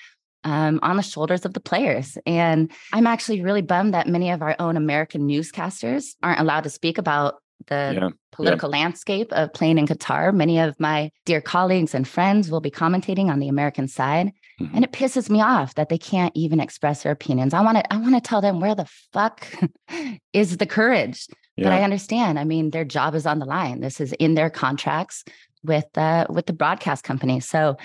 [0.45, 2.19] um, on the shoulders of the players.
[2.27, 6.71] And I'm actually really bummed that many of our own American newscasters aren't allowed to
[6.71, 7.35] speak about
[7.67, 8.81] the yeah, political yeah.
[8.81, 10.35] landscape of playing in Qatar.
[10.35, 14.33] Many of my dear colleagues and friends will be commentating on the American side.
[14.61, 14.75] Mm-hmm.
[14.75, 17.55] And it pisses me off that they can't even express their opinions.
[17.55, 19.47] I want to I want to tell them where the fuck
[20.33, 21.65] is the courage yeah.
[21.65, 22.39] But I understand.
[22.39, 23.81] I mean, their job is on the line.
[23.81, 25.25] This is in their contracts
[25.63, 27.41] with uh, with the broadcast company.
[27.41, 27.77] So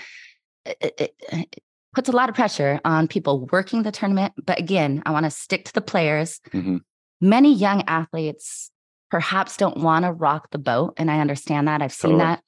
[0.64, 1.62] it, it, it,
[1.94, 4.32] puts a lot of pressure on people working the tournament.
[4.44, 6.40] But again, I want to stick to the players.
[6.52, 6.78] Mm-hmm.
[7.20, 8.70] Many young athletes
[9.10, 11.82] perhaps don't want to rock the boat, and I understand that.
[11.82, 12.24] I've seen totally.
[12.24, 12.42] that.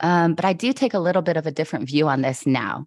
[0.00, 2.86] Um, but I do take a little bit of a different view on this now.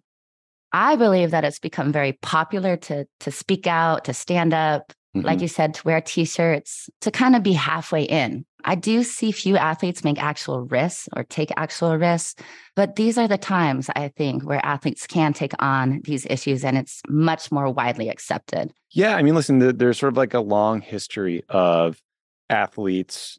[0.72, 5.26] I believe that it's become very popular to to speak out, to stand up, Mm-hmm.
[5.26, 8.44] Like you said, to wear t shirts, to kind of be halfway in.
[8.64, 12.36] I do see few athletes make actual risks or take actual risks,
[12.76, 16.78] but these are the times I think where athletes can take on these issues and
[16.78, 18.72] it's much more widely accepted.
[18.92, 19.16] Yeah.
[19.16, 22.00] I mean, listen, there's sort of like a long history of
[22.50, 23.38] athletes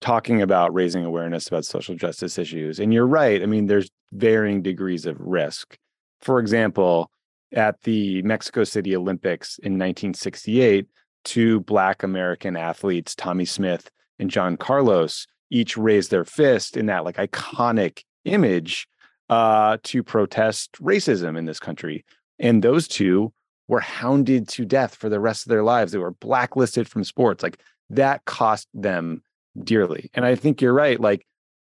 [0.00, 2.78] talking about raising awareness about social justice issues.
[2.78, 3.42] And you're right.
[3.42, 5.78] I mean, there's varying degrees of risk.
[6.20, 7.10] For example,
[7.52, 10.86] at the Mexico City Olympics in 1968,
[11.24, 17.04] two Black American athletes, Tommie Smith and John Carlos, each raised their fist in that
[17.04, 18.86] like iconic image
[19.30, 22.04] uh, to protest racism in this country.
[22.38, 23.32] And those two
[23.68, 25.92] were hounded to death for the rest of their lives.
[25.92, 27.42] They were blacklisted from sports.
[27.42, 29.22] Like that cost them
[29.62, 30.10] dearly.
[30.14, 30.98] And I think you're right.
[31.00, 31.26] Like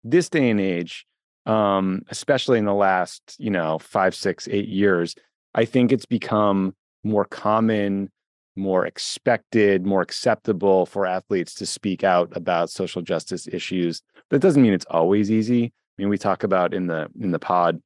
[0.04, 1.06] this day and age,
[1.46, 5.16] um, especially in the last, you know, five, six, eight years,
[5.56, 8.12] I think it's become more common,
[8.56, 14.02] more expected, more acceptable for athletes to speak out about social justice issues.
[14.30, 15.66] That doesn't mean it's always easy.
[15.66, 17.82] I mean, we talk about in the in the pod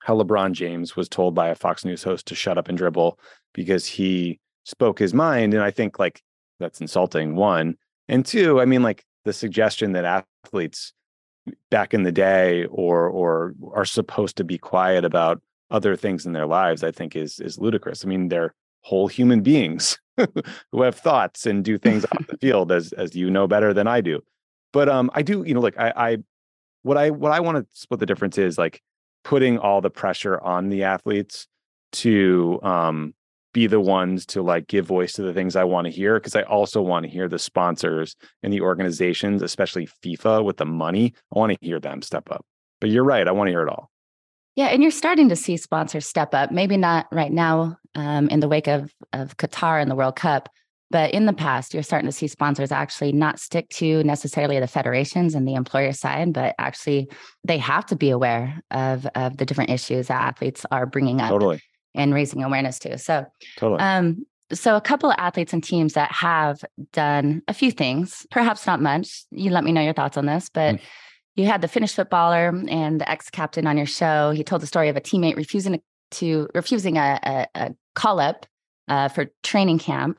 [0.00, 3.18] how LeBron James was told by a Fox News host to shut up and dribble
[3.52, 5.52] because he spoke his mind.
[5.54, 6.22] And I think like
[6.60, 7.76] that's insulting, one.
[8.08, 10.92] And two, I mean, like the suggestion that athletes
[11.70, 16.32] back in the day or or are supposed to be quiet about other things in
[16.32, 18.04] their lives, I think is is ludicrous.
[18.04, 19.98] I mean, they're whole human beings
[20.72, 23.86] who have thoughts and do things off the field, as as you know better than
[23.86, 24.20] I do.
[24.72, 26.16] But um, I do, you know, like I, I
[26.82, 28.82] what I what I want to split the difference is like
[29.24, 31.46] putting all the pressure on the athletes
[31.92, 33.14] to um
[33.52, 36.36] be the ones to like give voice to the things I want to hear because
[36.36, 41.14] I also want to hear the sponsors and the organizations, especially FIFA with the money.
[41.34, 42.44] I want to hear them step up.
[42.80, 43.90] But you're right, I want to hear it all.
[44.56, 46.50] Yeah, and you're starting to see sponsors step up.
[46.50, 50.48] Maybe not right now um, in the wake of of Qatar and the World Cup,
[50.90, 54.66] but in the past, you're starting to see sponsors actually not stick to necessarily the
[54.66, 57.08] federations and the employer side, but actually
[57.44, 61.30] they have to be aware of of the different issues that athletes are bringing up
[61.30, 61.62] totally.
[61.94, 62.98] And raising awareness to.
[62.98, 63.26] So,
[63.56, 63.80] totally.
[63.80, 68.66] Um, so a couple of athletes and teams that have done a few things, perhaps
[68.66, 69.24] not much.
[69.30, 70.76] You let me know your thoughts on this, but.
[70.76, 70.80] Mm
[71.36, 74.30] you had the Finnish footballer and the ex-captain on your show.
[74.30, 75.80] He told the story of a teammate refusing
[76.12, 78.46] to, refusing a, a, a call up
[78.88, 80.18] uh, for training camp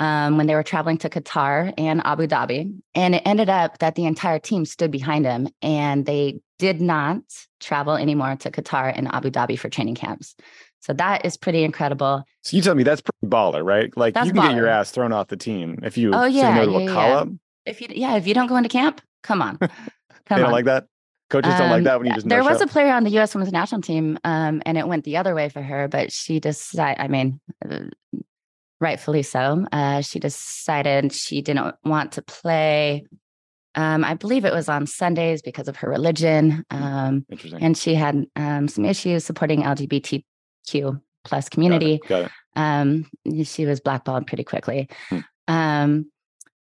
[0.00, 2.74] um, when they were traveling to Qatar and Abu Dhabi.
[2.94, 7.22] And it ended up that the entire team stood behind him and they did not
[7.60, 10.36] travel anymore to Qatar and Abu Dhabi for training camps.
[10.82, 12.24] So that is pretty incredible.
[12.42, 13.96] So you tell me that's pretty baller, right?
[13.96, 16.34] Like That's you can get your ass thrown off the team if you Oh, say
[16.36, 17.14] yeah, no to a yeah, call yeah.
[17.16, 17.28] up.
[17.64, 19.68] If you, yeah, if you don't go into camp, come on, They
[20.36, 20.52] don't on.
[20.52, 20.86] like that.
[21.30, 22.64] Coaches don't like Um, that when you just there was show.
[22.64, 23.34] a player on the U.S.
[23.34, 27.00] women's national team, um, and it went the other way for her, but she decided.
[27.00, 27.84] I mean, uh,
[28.80, 29.64] rightfully so.
[29.72, 33.04] Uh, she decided she didn't want to play.
[33.74, 37.62] Um, I believe it was on Sundays because of her religion, um, Interesting.
[37.62, 40.22] and she had um, some issues supporting LGBTQ
[41.24, 42.00] plus Got it, community.
[42.08, 42.30] Got it.
[42.54, 43.10] Um,
[43.44, 44.88] she was blackballed pretty quickly.
[45.08, 45.18] Hmm.
[45.48, 46.06] Um,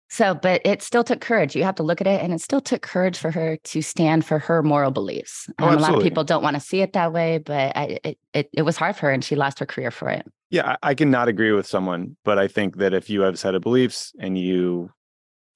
[0.08, 1.56] so, but it still took courage.
[1.56, 4.24] You have to look at it, and it still took courage for her to stand
[4.24, 5.50] for her moral beliefs.
[5.58, 7.98] Oh, Um, a lot of people don't want to see it that way, but I,
[8.04, 10.24] it, it it was hard for her, and she lost her career for it.
[10.50, 13.34] Yeah, I, I can not agree with someone, but I think that if you have
[13.34, 14.92] a set of beliefs and you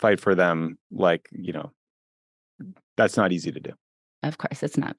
[0.00, 1.70] fight for them, like, you know,
[2.96, 3.72] that's not easy to do.
[4.22, 4.96] Of course, it's not.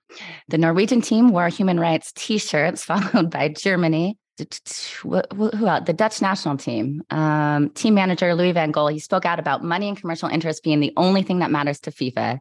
[0.48, 4.18] The Norwegian team wore human rights T-shirts, followed by Germany.
[4.38, 5.84] D- t- t- wh- wh- Who else?
[5.86, 7.02] The Dutch national team.
[7.10, 8.92] Um, team manager Louis van Gaal.
[8.92, 11.92] He spoke out about money and commercial interests being the only thing that matters to
[11.92, 12.40] FIFA.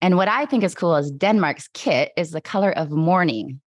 [0.00, 3.60] And what I think is cool is Denmark's kit is the color of mourning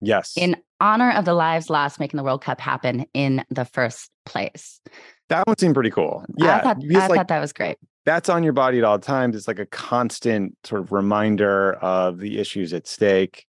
[0.00, 0.34] Yes.
[0.36, 4.80] in honor of the lives lost making the World Cup happen in the first place.
[5.28, 6.24] that one seemed pretty cool.
[6.36, 6.56] Yeah.
[6.58, 7.76] I thought, I like thought that was great.
[8.08, 9.36] That's on your body at all times.
[9.36, 13.46] It's like a constant sort of reminder of the issues at stake.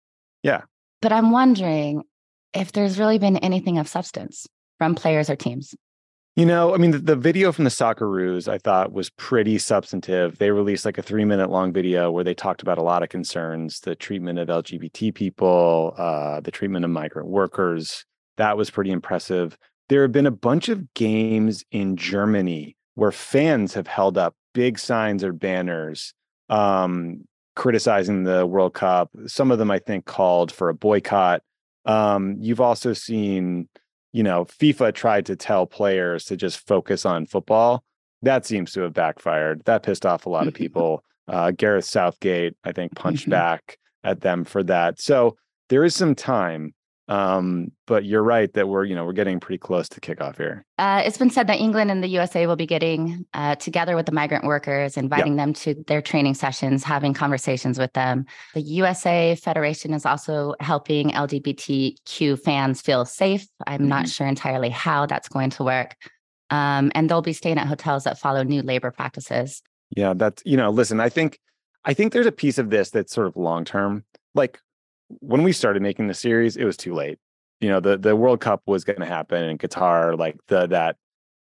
[0.43, 0.63] Yeah.
[1.01, 2.03] But I'm wondering
[2.53, 5.75] if there's really been anything of substance from players or teams.
[6.37, 10.37] You know, I mean, the, the video from the Socceroos I thought was pretty substantive.
[10.37, 13.09] They released like a three minute long video where they talked about a lot of
[13.09, 18.05] concerns the treatment of LGBT people, uh, the treatment of migrant workers.
[18.37, 19.57] That was pretty impressive.
[19.89, 24.79] There have been a bunch of games in Germany where fans have held up big
[24.79, 26.15] signs or banners
[26.49, 27.25] um,
[27.57, 29.11] criticizing the World Cup.
[29.27, 31.43] Some of them, I think, called for a boycott.
[31.85, 33.69] Um, you've also seen
[34.13, 37.83] you know, FIFA tried to tell players to just focus on football.
[38.21, 39.65] That seems to have backfired.
[39.65, 41.03] That pissed off a lot of people.
[41.27, 45.01] Uh, Gareth Southgate, I think, punched back at them for that.
[45.01, 45.37] So
[45.69, 46.75] there is some time.
[47.09, 50.65] Um, but you're right that we're, you know, we're getting pretty close to kickoff here.
[50.79, 54.07] Uh, it's been said that England and the USA will be getting uh, together with
[54.07, 58.25] the migrant workers, inviting them to their training sessions, having conversations with them.
[58.55, 63.47] The USA Federation is also helping LGBTQ fans feel safe.
[63.67, 65.97] I'm not sure entirely how that's going to work.
[66.51, 69.63] Um, and they'll be staying at hotels that follow new labor practices.
[69.97, 71.39] Yeah, that's you know, listen, I think
[71.85, 74.05] I think there's a piece of this that's sort of long term.
[74.35, 74.61] Like
[75.21, 77.19] when we started making the series, it was too late.
[77.61, 80.19] You know, the the World Cup was going to happen in Qatar.
[80.19, 80.97] Like the that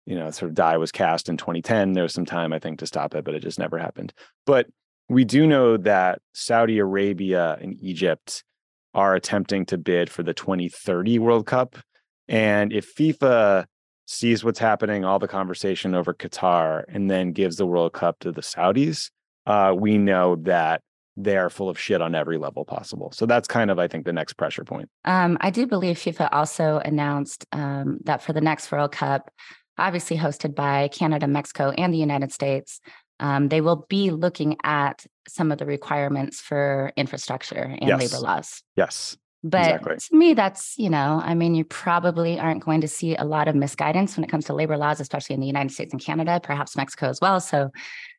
[0.05, 1.93] you know sort of die was cast in 2010.
[1.93, 4.13] There was some time I think to stop it, but it just never happened.
[4.45, 4.67] But
[5.09, 8.43] we do know that Saudi Arabia and Egypt
[8.93, 11.77] are attempting to bid for the 2030 World Cup,
[12.27, 13.65] and if FIFA
[14.07, 18.31] sees what's happening, all the conversation over Qatar, and then gives the World Cup to
[18.31, 19.11] the Saudis,
[19.45, 20.81] uh, we know that
[21.17, 23.11] they are full of shit on every level possible.
[23.11, 24.87] So that's kind of, I think, the next pressure point.
[25.03, 29.31] Um, I do believe FIFA also announced um, that for the next World Cup,
[29.79, 32.79] obviously hosted by Canada, Mexico, and the United States,
[33.19, 37.99] um, they will be looking at some of the requirements for infrastructure and Yes.
[37.99, 38.61] labor laws.
[38.75, 39.17] Yes.
[39.43, 39.95] But Exactly.
[39.97, 43.47] to me, that's, you know, I mean, you probably aren't going to see a lot
[43.47, 46.39] of misguidance when it comes to labor laws, especially in the United States and Canada,
[46.43, 47.39] perhaps Mexico as well.
[47.39, 47.71] So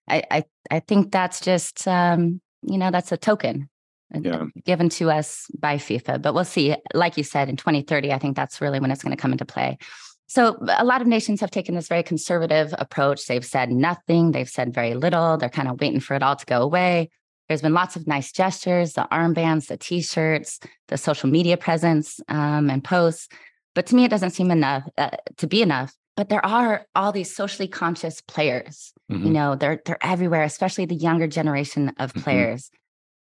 [0.08, 3.68] I, I, I think that's just, um, you know, that's a token
[4.14, 4.44] Yeah.
[4.64, 6.22] given to us by FIFA.
[6.22, 6.74] But we'll see.
[6.94, 9.44] Like you said, in 2030, I think that's really when it's going to come into
[9.44, 9.78] play.
[10.26, 13.26] So a lot of nations have taken this very conservative approach.
[13.26, 15.38] They've said nothing, they've said very little.
[15.38, 17.10] They're kind of waiting for it all to go away.
[17.48, 22.68] There's been lots of nice gestures, the armbands, the t-shirts, the social media presence um,
[22.68, 23.28] and posts.
[23.74, 25.94] But to me, it doesn't seem enough uh, to be enough.
[26.18, 28.92] But there are all these socially conscious players.
[29.22, 29.34] You Mhm.
[29.34, 32.22] know, they're they're everywhere, especially the younger generation of Mhm.
[32.24, 32.70] players.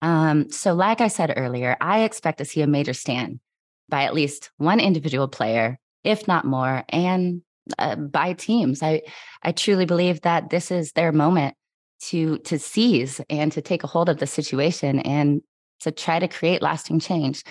[0.04, 3.40] Um, so, like I said earlier, I expect to see a major stand
[3.90, 7.42] by at least one individual player, if not more, and
[7.80, 8.84] uh, by teams.
[8.84, 9.02] I
[9.44, 11.56] I truly believe that this is their moment
[12.10, 15.42] to to seize and to take a hold of the situation and
[15.82, 17.44] to try to create lasting change.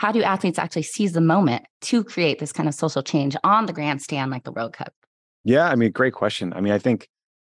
[0.00, 3.66] How do athletes actually seize the moment to create this kind of social change on
[3.66, 4.94] the grandstand like the World Cup?
[5.44, 6.54] Yeah, I mean, great question.
[6.54, 7.06] I mean, I think,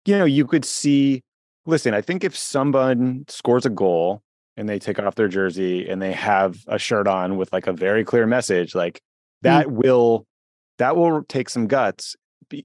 [0.04, 1.22] you know, you could see,
[1.66, 4.24] listen, I think if someone scores a goal
[4.58, 7.72] and they take off their jersey and they have a shirt on with like a
[7.72, 9.00] very clear message, like
[9.41, 9.48] hmm.
[9.48, 10.26] that will
[10.80, 12.14] that will take some guts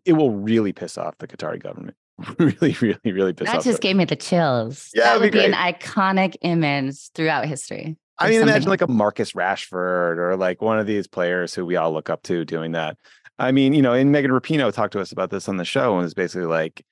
[0.05, 1.97] it will really piss off the Qatari government.
[2.39, 3.65] really, really, really piss that off.
[3.65, 4.91] just gave me the chills.
[4.93, 7.97] Yeah, that it'd be be, an iconic image throughout history.
[8.19, 11.77] I mean, imagine like a Marcus Rashford or like one of these players who we
[11.77, 12.97] all look up to doing that.
[13.39, 15.95] I mean, you know, and Megan Rapinoe talked to us about this on the show
[15.95, 16.85] and was basically like,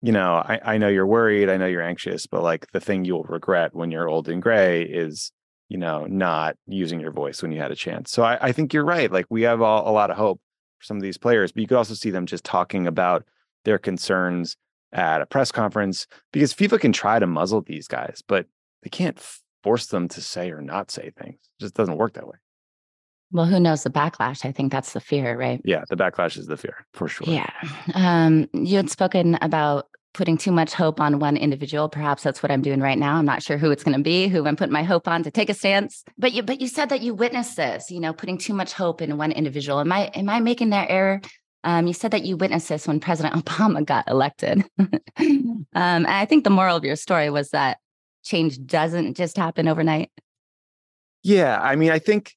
[0.00, 3.04] you know, I, I know you're worried, I know you're anxious, but like the thing
[3.04, 5.32] you'll regret when you're old and gray is,
[5.68, 8.12] you know, not using your voice when you had a chance.
[8.12, 9.10] So I, I think you're right.
[9.10, 10.40] Like we have all, a lot of hope
[10.78, 13.24] for some of these players, but you could also see them just talking about
[13.64, 14.56] their concerns
[14.92, 18.46] at a press conference because FIFA can try to muzzle these guys, but
[18.82, 19.18] they can't
[19.62, 21.36] force them to say or not say things.
[21.36, 22.36] It just doesn't work that way.
[23.32, 24.44] well, who knows the backlash?
[24.44, 25.60] I think that's the fear, right?
[25.64, 27.26] Yeah, the backlash is the fear for sure.
[27.28, 27.50] Yeah.
[27.94, 31.88] Um, you had spoken about putting too much hope on one individual.
[31.88, 33.16] Perhaps that's what I'm doing right now.
[33.16, 35.30] I'm not sure who it's going to be, who I'm putting my hope on to
[35.30, 36.02] take a stance.
[36.16, 37.90] But you, but you said that you witnessed this.
[37.90, 39.80] You know, putting too much hope in one individual.
[39.80, 41.20] Am I am I making that error?
[41.64, 44.64] Um, you said that you witnessed this when President Obama got elected.
[44.78, 47.78] um, I think the moral of your story was that
[48.28, 50.10] change doesn't just happen overnight.
[51.22, 52.34] Yeah, I mean, I think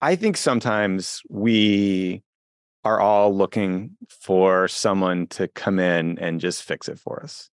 [0.00, 2.22] I think sometimes we
[2.84, 7.50] are all looking for someone to come in and just fix it for us.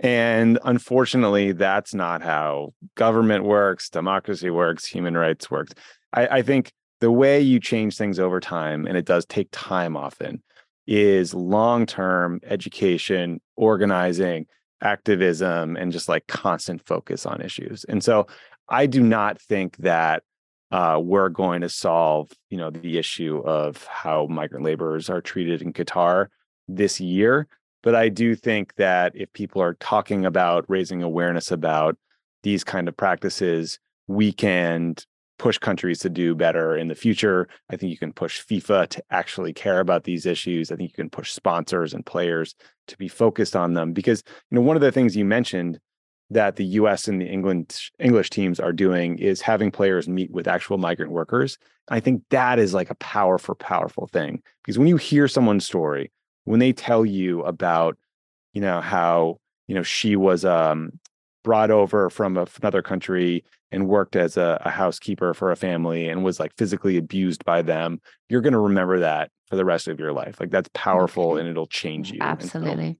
[0.00, 5.72] And unfortunately, that's not how government works, democracy works, human rights works.
[6.12, 9.96] I, I think the way you change things over time, and it does take time
[9.96, 10.42] often,
[10.86, 14.46] is long term education, organizing,
[14.82, 17.84] activism, and just like constant focus on issues.
[17.84, 18.26] And so
[18.68, 20.22] I do not think that
[20.70, 25.62] uh, we're going to solve, you know, the issue of how migrant laborers are treated
[25.62, 26.26] in Qatar
[26.68, 27.46] this year.
[27.82, 31.96] But I do think that if people are talking about raising awareness about
[32.42, 34.96] these kind of practices, we can
[35.38, 37.48] push countries to do better in the future.
[37.70, 40.72] I think you can push FIFA to actually care about these issues.
[40.72, 42.54] I think you can push sponsors and players
[42.88, 45.78] to be focused on them because you know one of the things you mentioned
[46.30, 50.48] that the US and the England English teams are doing is having players meet with
[50.48, 51.58] actual migrant workers.
[51.88, 56.10] I think that is like a powerful powerful thing because when you hear someone's story,
[56.44, 57.96] when they tell you about
[58.52, 60.98] you know how you know she was um
[61.44, 66.24] brought over from another country and worked as a, a housekeeper for a family and
[66.24, 69.98] was like physically abused by them you're going to remember that for the rest of
[70.00, 72.98] your life like that's powerful and it'll change you And so- Absolutely.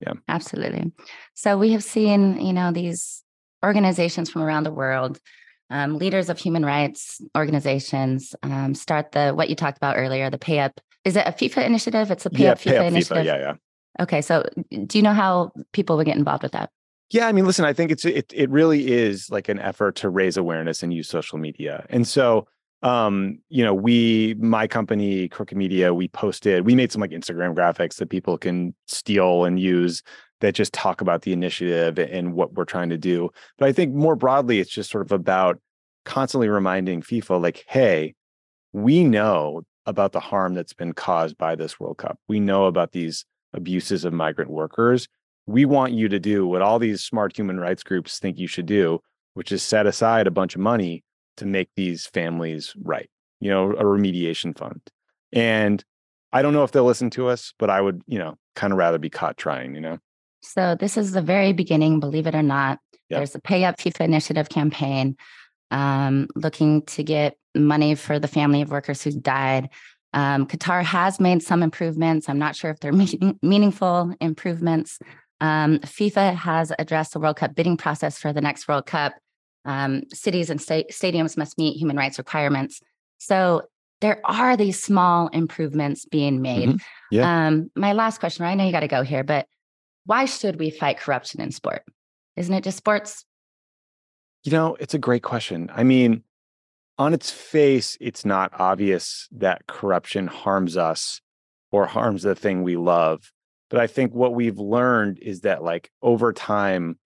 [0.00, 0.12] yeah.
[0.28, 0.92] Absolutely.
[1.34, 3.22] So we have seen, you know, these
[3.64, 5.18] organizations from around the world,
[5.70, 10.38] um, leaders of human rights organizations, um, start the what you talked about earlier, the
[10.38, 10.80] pay up.
[11.04, 12.10] Is it a FIFA initiative?
[12.10, 13.22] It's a pay yeah up pay FIFA up initiative.
[13.24, 13.54] FIFA, yeah yeah
[14.00, 14.22] Okay.
[14.22, 14.48] So
[14.86, 16.70] do you know how people would get involved with that?
[17.10, 20.10] Yeah, I mean, listen, I think it's it it really is like an effort to
[20.10, 21.86] raise awareness and use social media.
[21.88, 22.46] And so
[22.82, 27.54] um, you know, we my company, Crooked Media, we posted, we made some like Instagram
[27.54, 30.02] graphics that people can steal and use
[30.40, 33.30] that just talk about the initiative and what we're trying to do.
[33.58, 35.60] But I think more broadly, it's just sort of about
[36.04, 38.14] constantly reminding FIFA, like, hey,
[38.72, 42.18] we know about the harm that's been caused by this World Cup.
[42.28, 45.08] We know about these abuses of migrant workers
[45.48, 48.66] we want you to do what all these smart human rights groups think you should
[48.66, 49.00] do,
[49.32, 51.02] which is set aside a bunch of money
[51.38, 53.08] to make these families right,
[53.40, 54.82] you know, a remediation fund.
[55.32, 55.82] And
[56.34, 58.78] I don't know if they'll listen to us, but I would, you know, kind of
[58.78, 59.98] rather be caught trying, you know?
[60.42, 62.78] So this is the very beginning, believe it or not.
[63.08, 63.18] Yeah.
[63.18, 65.16] There's a Pay Up FIFA initiative campaign
[65.70, 69.70] um, looking to get money for the family of workers who died.
[70.12, 72.28] Um, Qatar has made some improvements.
[72.28, 74.98] I'm not sure if they're meaning, meaningful improvements.
[75.40, 79.14] Um, FIFA has addressed the World Cup bidding process for the next World Cup.
[79.64, 82.80] Um, cities and sta- stadiums must meet human rights requirements.
[83.18, 83.62] So
[84.00, 86.68] there are these small improvements being made.
[86.70, 86.80] Mhm.
[87.10, 87.46] Yeah.
[87.46, 88.52] Um, my last question, right?
[88.52, 89.46] I know you got to go here, but
[90.06, 91.82] why should we fight corruption in sport?
[92.36, 93.24] Isn't it just sports?
[94.44, 95.70] You know, it's a great question.
[95.74, 96.22] I mean,
[96.96, 101.20] on its face, it's not obvious that corruption harms us
[101.70, 103.32] or harms the thing we love.
[103.70, 106.98] But I think what we've learned is that, like, over time,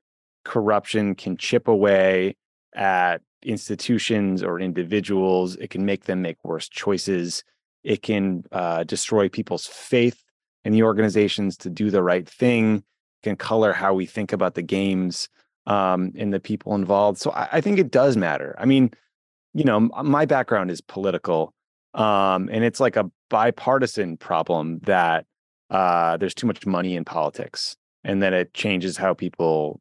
[0.44, 2.36] corruption can chip away
[2.74, 5.56] at institutions or individuals.
[5.56, 7.42] It can make them make worse choices.
[7.82, 10.22] It can uh, destroy people's faith
[10.64, 12.84] in the organizations to do the right thing.
[13.24, 15.28] Can color how we think about the games
[15.66, 17.18] um, and the people involved.
[17.18, 18.54] So I, I think it does matter.
[18.58, 18.90] I mean,
[19.54, 21.52] you know, m- my background is political,
[21.94, 25.26] um, and it's like a bipartisan problem that
[25.72, 29.80] uh, there's too much money in politics, and then it changes how people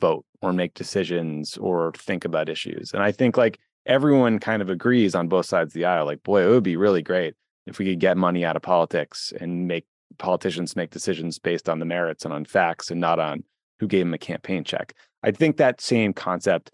[0.00, 2.92] vote or make decisions or think about issues.
[2.92, 6.06] And I think like everyone kind of agrees on both sides of the aisle.
[6.06, 7.34] Like, boy, it would be really great
[7.66, 9.86] if we could get money out of politics and make
[10.18, 13.44] politicians make decisions based on the merits and on facts and not on
[13.78, 14.92] who gave them a campaign check.
[15.22, 16.72] I think that same concept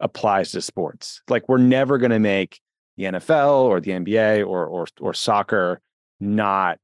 [0.00, 1.20] applies to sports.
[1.28, 2.60] Like we're never going to make
[2.96, 5.80] the NFL or the NBA or or or soccer
[6.18, 6.78] not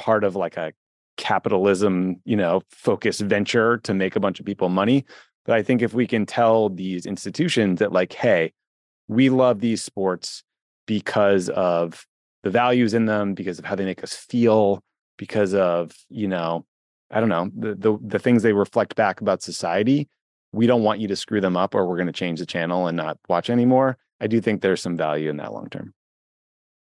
[0.00, 0.72] part of like a
[1.18, 5.04] capitalism, you know, focused venture to make a bunch of people money.
[5.44, 8.52] But I think if we can tell these institutions that like, hey,
[9.06, 10.42] we love these sports
[10.86, 12.06] because of
[12.42, 14.82] the values in them, because of how they make us feel,
[15.18, 16.64] because of, you know,
[17.10, 20.08] I don't know, the the, the things they reflect back about society.
[20.52, 22.86] We don't want you to screw them up or we're going to change the channel
[22.86, 23.98] and not watch anymore.
[24.20, 25.92] I do think there's some value in that long term.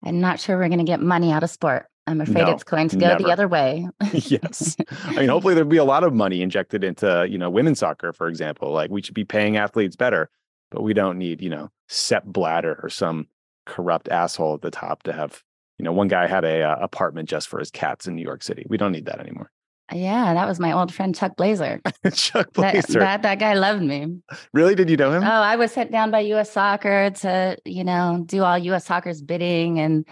[0.04, 1.89] I'm not sure we're going to get money out of sport.
[2.06, 3.22] I'm afraid no, it's going to go never.
[3.22, 3.88] the other way.
[4.12, 4.76] yes.
[5.04, 8.12] I mean, hopefully there'll be a lot of money injected into, you know, women's soccer,
[8.12, 8.72] for example.
[8.72, 10.30] Like we should be paying athletes better,
[10.70, 13.28] but we don't need, you know, Sepp Blatter or some
[13.66, 15.42] corrupt asshole at the top to have,
[15.78, 18.42] you know, one guy had a uh, apartment just for his cats in New York
[18.42, 18.66] City.
[18.68, 19.50] We don't need that anymore.
[19.92, 21.80] Yeah, that was my old friend Chuck Blazer.
[22.12, 23.00] Chuck Blazer.
[23.00, 24.18] That, that, that guy loved me.
[24.52, 24.74] Really?
[24.74, 25.24] Did you know him?
[25.24, 26.52] Oh, I was sent down by U.S.
[26.52, 28.86] Soccer to, you know, do all U.S.
[28.86, 30.06] Soccer's bidding and,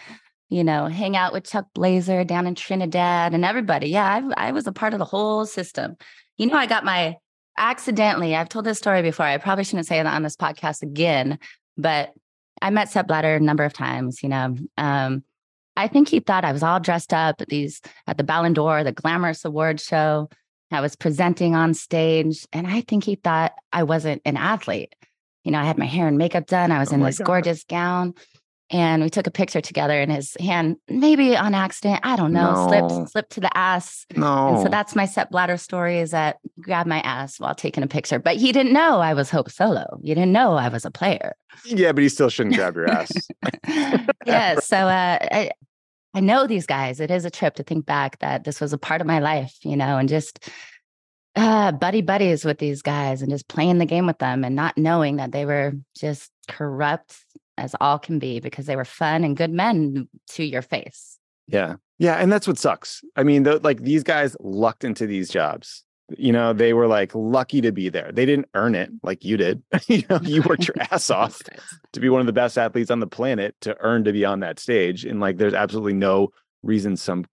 [0.48, 3.88] you know, hang out with Chuck Blazer down in Trinidad and everybody.
[3.88, 5.96] Yeah, I, I was a part of the whole system.
[6.36, 7.16] You know, I got my
[7.58, 8.34] accidentally.
[8.34, 9.26] I've told this story before.
[9.26, 11.38] I probably shouldn't say it on this podcast again,
[11.76, 12.12] but
[12.62, 14.22] I met Sepp Blatter a number of times.
[14.22, 15.24] You know, um,
[15.76, 18.84] I think he thought I was all dressed up at these at the Ballon d'Or,
[18.84, 20.28] the glamorous award show.
[20.70, 24.94] I was presenting on stage, and I think he thought I wasn't an athlete.
[25.44, 26.72] You know, I had my hair and makeup done.
[26.72, 27.26] I was oh in this God.
[27.26, 28.14] gorgeous gown,
[28.70, 29.98] and we took a picture together.
[29.98, 32.68] And his hand, maybe on accident, I don't know, no.
[32.68, 34.06] slipped slipped to the ass.
[34.16, 37.82] No, and so that's my Sepp Blatter story: is that grabbed my ass while taking
[37.82, 38.18] a picture.
[38.18, 39.98] But he didn't know I was Hope Solo.
[40.02, 41.34] You didn't know I was a player.
[41.64, 43.10] Yeah, but he still shouldn't grab your ass.
[44.26, 44.60] yeah.
[44.60, 45.50] So uh, I,
[46.14, 47.00] I know these guys.
[47.00, 49.56] It is a trip to think back that this was a part of my life,
[49.62, 50.48] you know, and just
[51.36, 54.76] uh, buddy buddies with these guys and just playing the game with them and not
[54.76, 57.16] knowing that they were just corrupt
[57.58, 61.18] as all can be because they were fun and good men to your face.
[61.46, 61.76] Yeah.
[61.98, 62.14] Yeah.
[62.14, 63.02] And that's what sucks.
[63.16, 65.84] I mean, the, like these guys lucked into these jobs
[66.16, 69.36] you know they were like lucky to be there they didn't earn it like you
[69.36, 71.40] did you know you worked your ass off
[71.92, 74.40] to be one of the best athletes on the planet to earn to be on
[74.40, 76.28] that stage and like there's absolutely no
[76.62, 77.24] reason some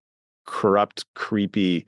[0.46, 1.86] corrupt creepy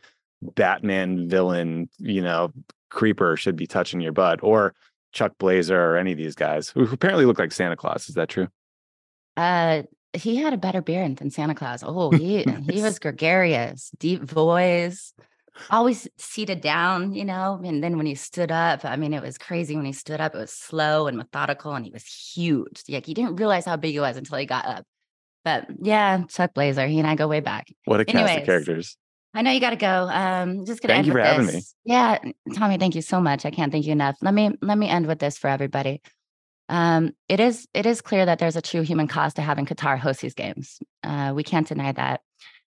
[0.54, 2.52] batman villain you know
[2.90, 4.74] creeper should be touching your butt or
[5.12, 8.28] chuck blazer or any of these guys who apparently look like santa claus is that
[8.28, 8.48] true
[9.36, 9.82] uh
[10.12, 15.14] he had a better beard than santa claus oh he he was gregarious deep voice
[15.70, 17.60] always seated down, you know.
[17.64, 20.34] And then when he stood up, I mean, it was crazy when he stood up.
[20.34, 22.82] It was slow and methodical, and he was huge.
[22.88, 24.84] Like he didn't realize how big he was until he got up.
[25.44, 27.68] But yeah, Chuck Blazer, he and I go way back.
[27.84, 28.96] What a Anyways, cast of characters.
[29.38, 30.08] I know you got to go.
[30.10, 31.28] Um, just gonna thank you for this.
[31.28, 31.62] having me.
[31.84, 32.18] Yeah,
[32.56, 33.46] Tommy, thank you so much.
[33.46, 34.16] I can't thank you enough.
[34.20, 36.02] Let me let me end with this for everybody.
[36.68, 39.96] Um, it is it is clear that there's a true human cost to having Qatar
[39.96, 40.80] host these games.
[41.04, 42.20] Uh, we can't deny that.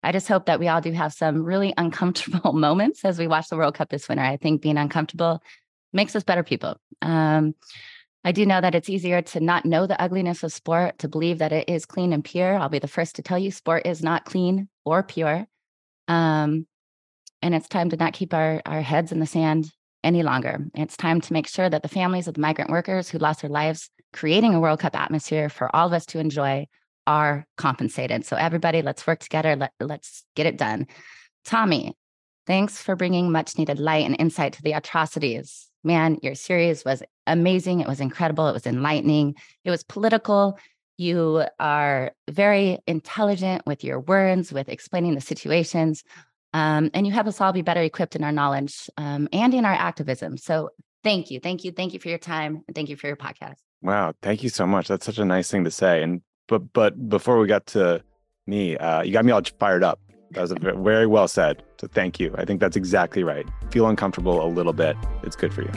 [0.02, 3.48] I just hope that we all do have some really uncomfortable moments as we watch
[3.48, 4.24] the World Cup this winter.
[4.24, 5.44] I think being uncomfortable
[5.92, 6.78] makes us better people.
[7.00, 7.54] Um,
[8.24, 11.38] I do know that it's easier to not know the ugliness of sport, to believe
[11.38, 12.56] that it is clean and pure.
[12.56, 15.46] I'll be the first to tell you sport is not clean or pure.
[16.09, 16.66] Um,
[17.42, 19.70] and it's time to not keep our, our heads in the sand
[20.02, 20.64] any longer.
[20.74, 23.50] It's time to make sure that the families of the migrant workers who lost their
[23.50, 26.66] lives creating a World Cup atmosphere for all of us to enjoy
[27.07, 28.24] are compensated.
[28.24, 29.57] So everybody, let's work together.
[29.57, 30.86] Let, let's get it done.
[31.44, 31.94] Tommy,
[32.46, 35.68] thanks for bringing much needed light and insight to the atrocities.
[35.84, 37.80] Man, your series was amazing.
[37.80, 38.48] It was incredible.
[38.48, 39.34] It was enlightening.
[39.64, 40.59] It was political.
[40.99, 46.03] You are very intelligent with your words, with explaining the situations.
[46.55, 49.64] Um, and you help us all be better equipped in our knowledge um, and in
[49.64, 50.38] our activism.
[50.38, 50.70] So
[51.05, 51.38] thank you.
[51.38, 51.72] Thank you.
[51.72, 52.62] Thank you for your time.
[52.66, 53.57] And thank you for your podcast.
[53.82, 54.14] Wow.
[54.22, 54.88] Thank you so much.
[54.88, 56.03] That's such a nice thing to say.
[56.03, 58.03] And but but before we got to
[58.47, 60.01] me, uh, you got me all fired up.
[60.30, 61.62] That was very well said.
[61.80, 62.34] So thank you.
[62.38, 63.47] I think that's exactly right.
[63.70, 64.97] Feel uncomfortable a little bit.
[65.22, 65.72] It's good for you.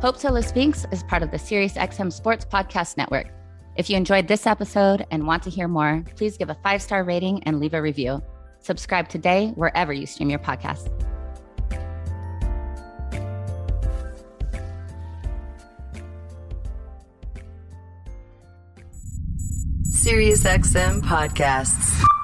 [0.00, 3.26] Hope Solo Speaks is part of the SiriusXM Sports Podcast Network.
[3.74, 7.02] If you enjoyed this episode and want to hear more, please give a five star
[7.02, 8.22] rating and leave a review.
[8.60, 10.88] Subscribe today wherever you stream your podcasts.
[19.90, 22.17] SiriusXM podcasts.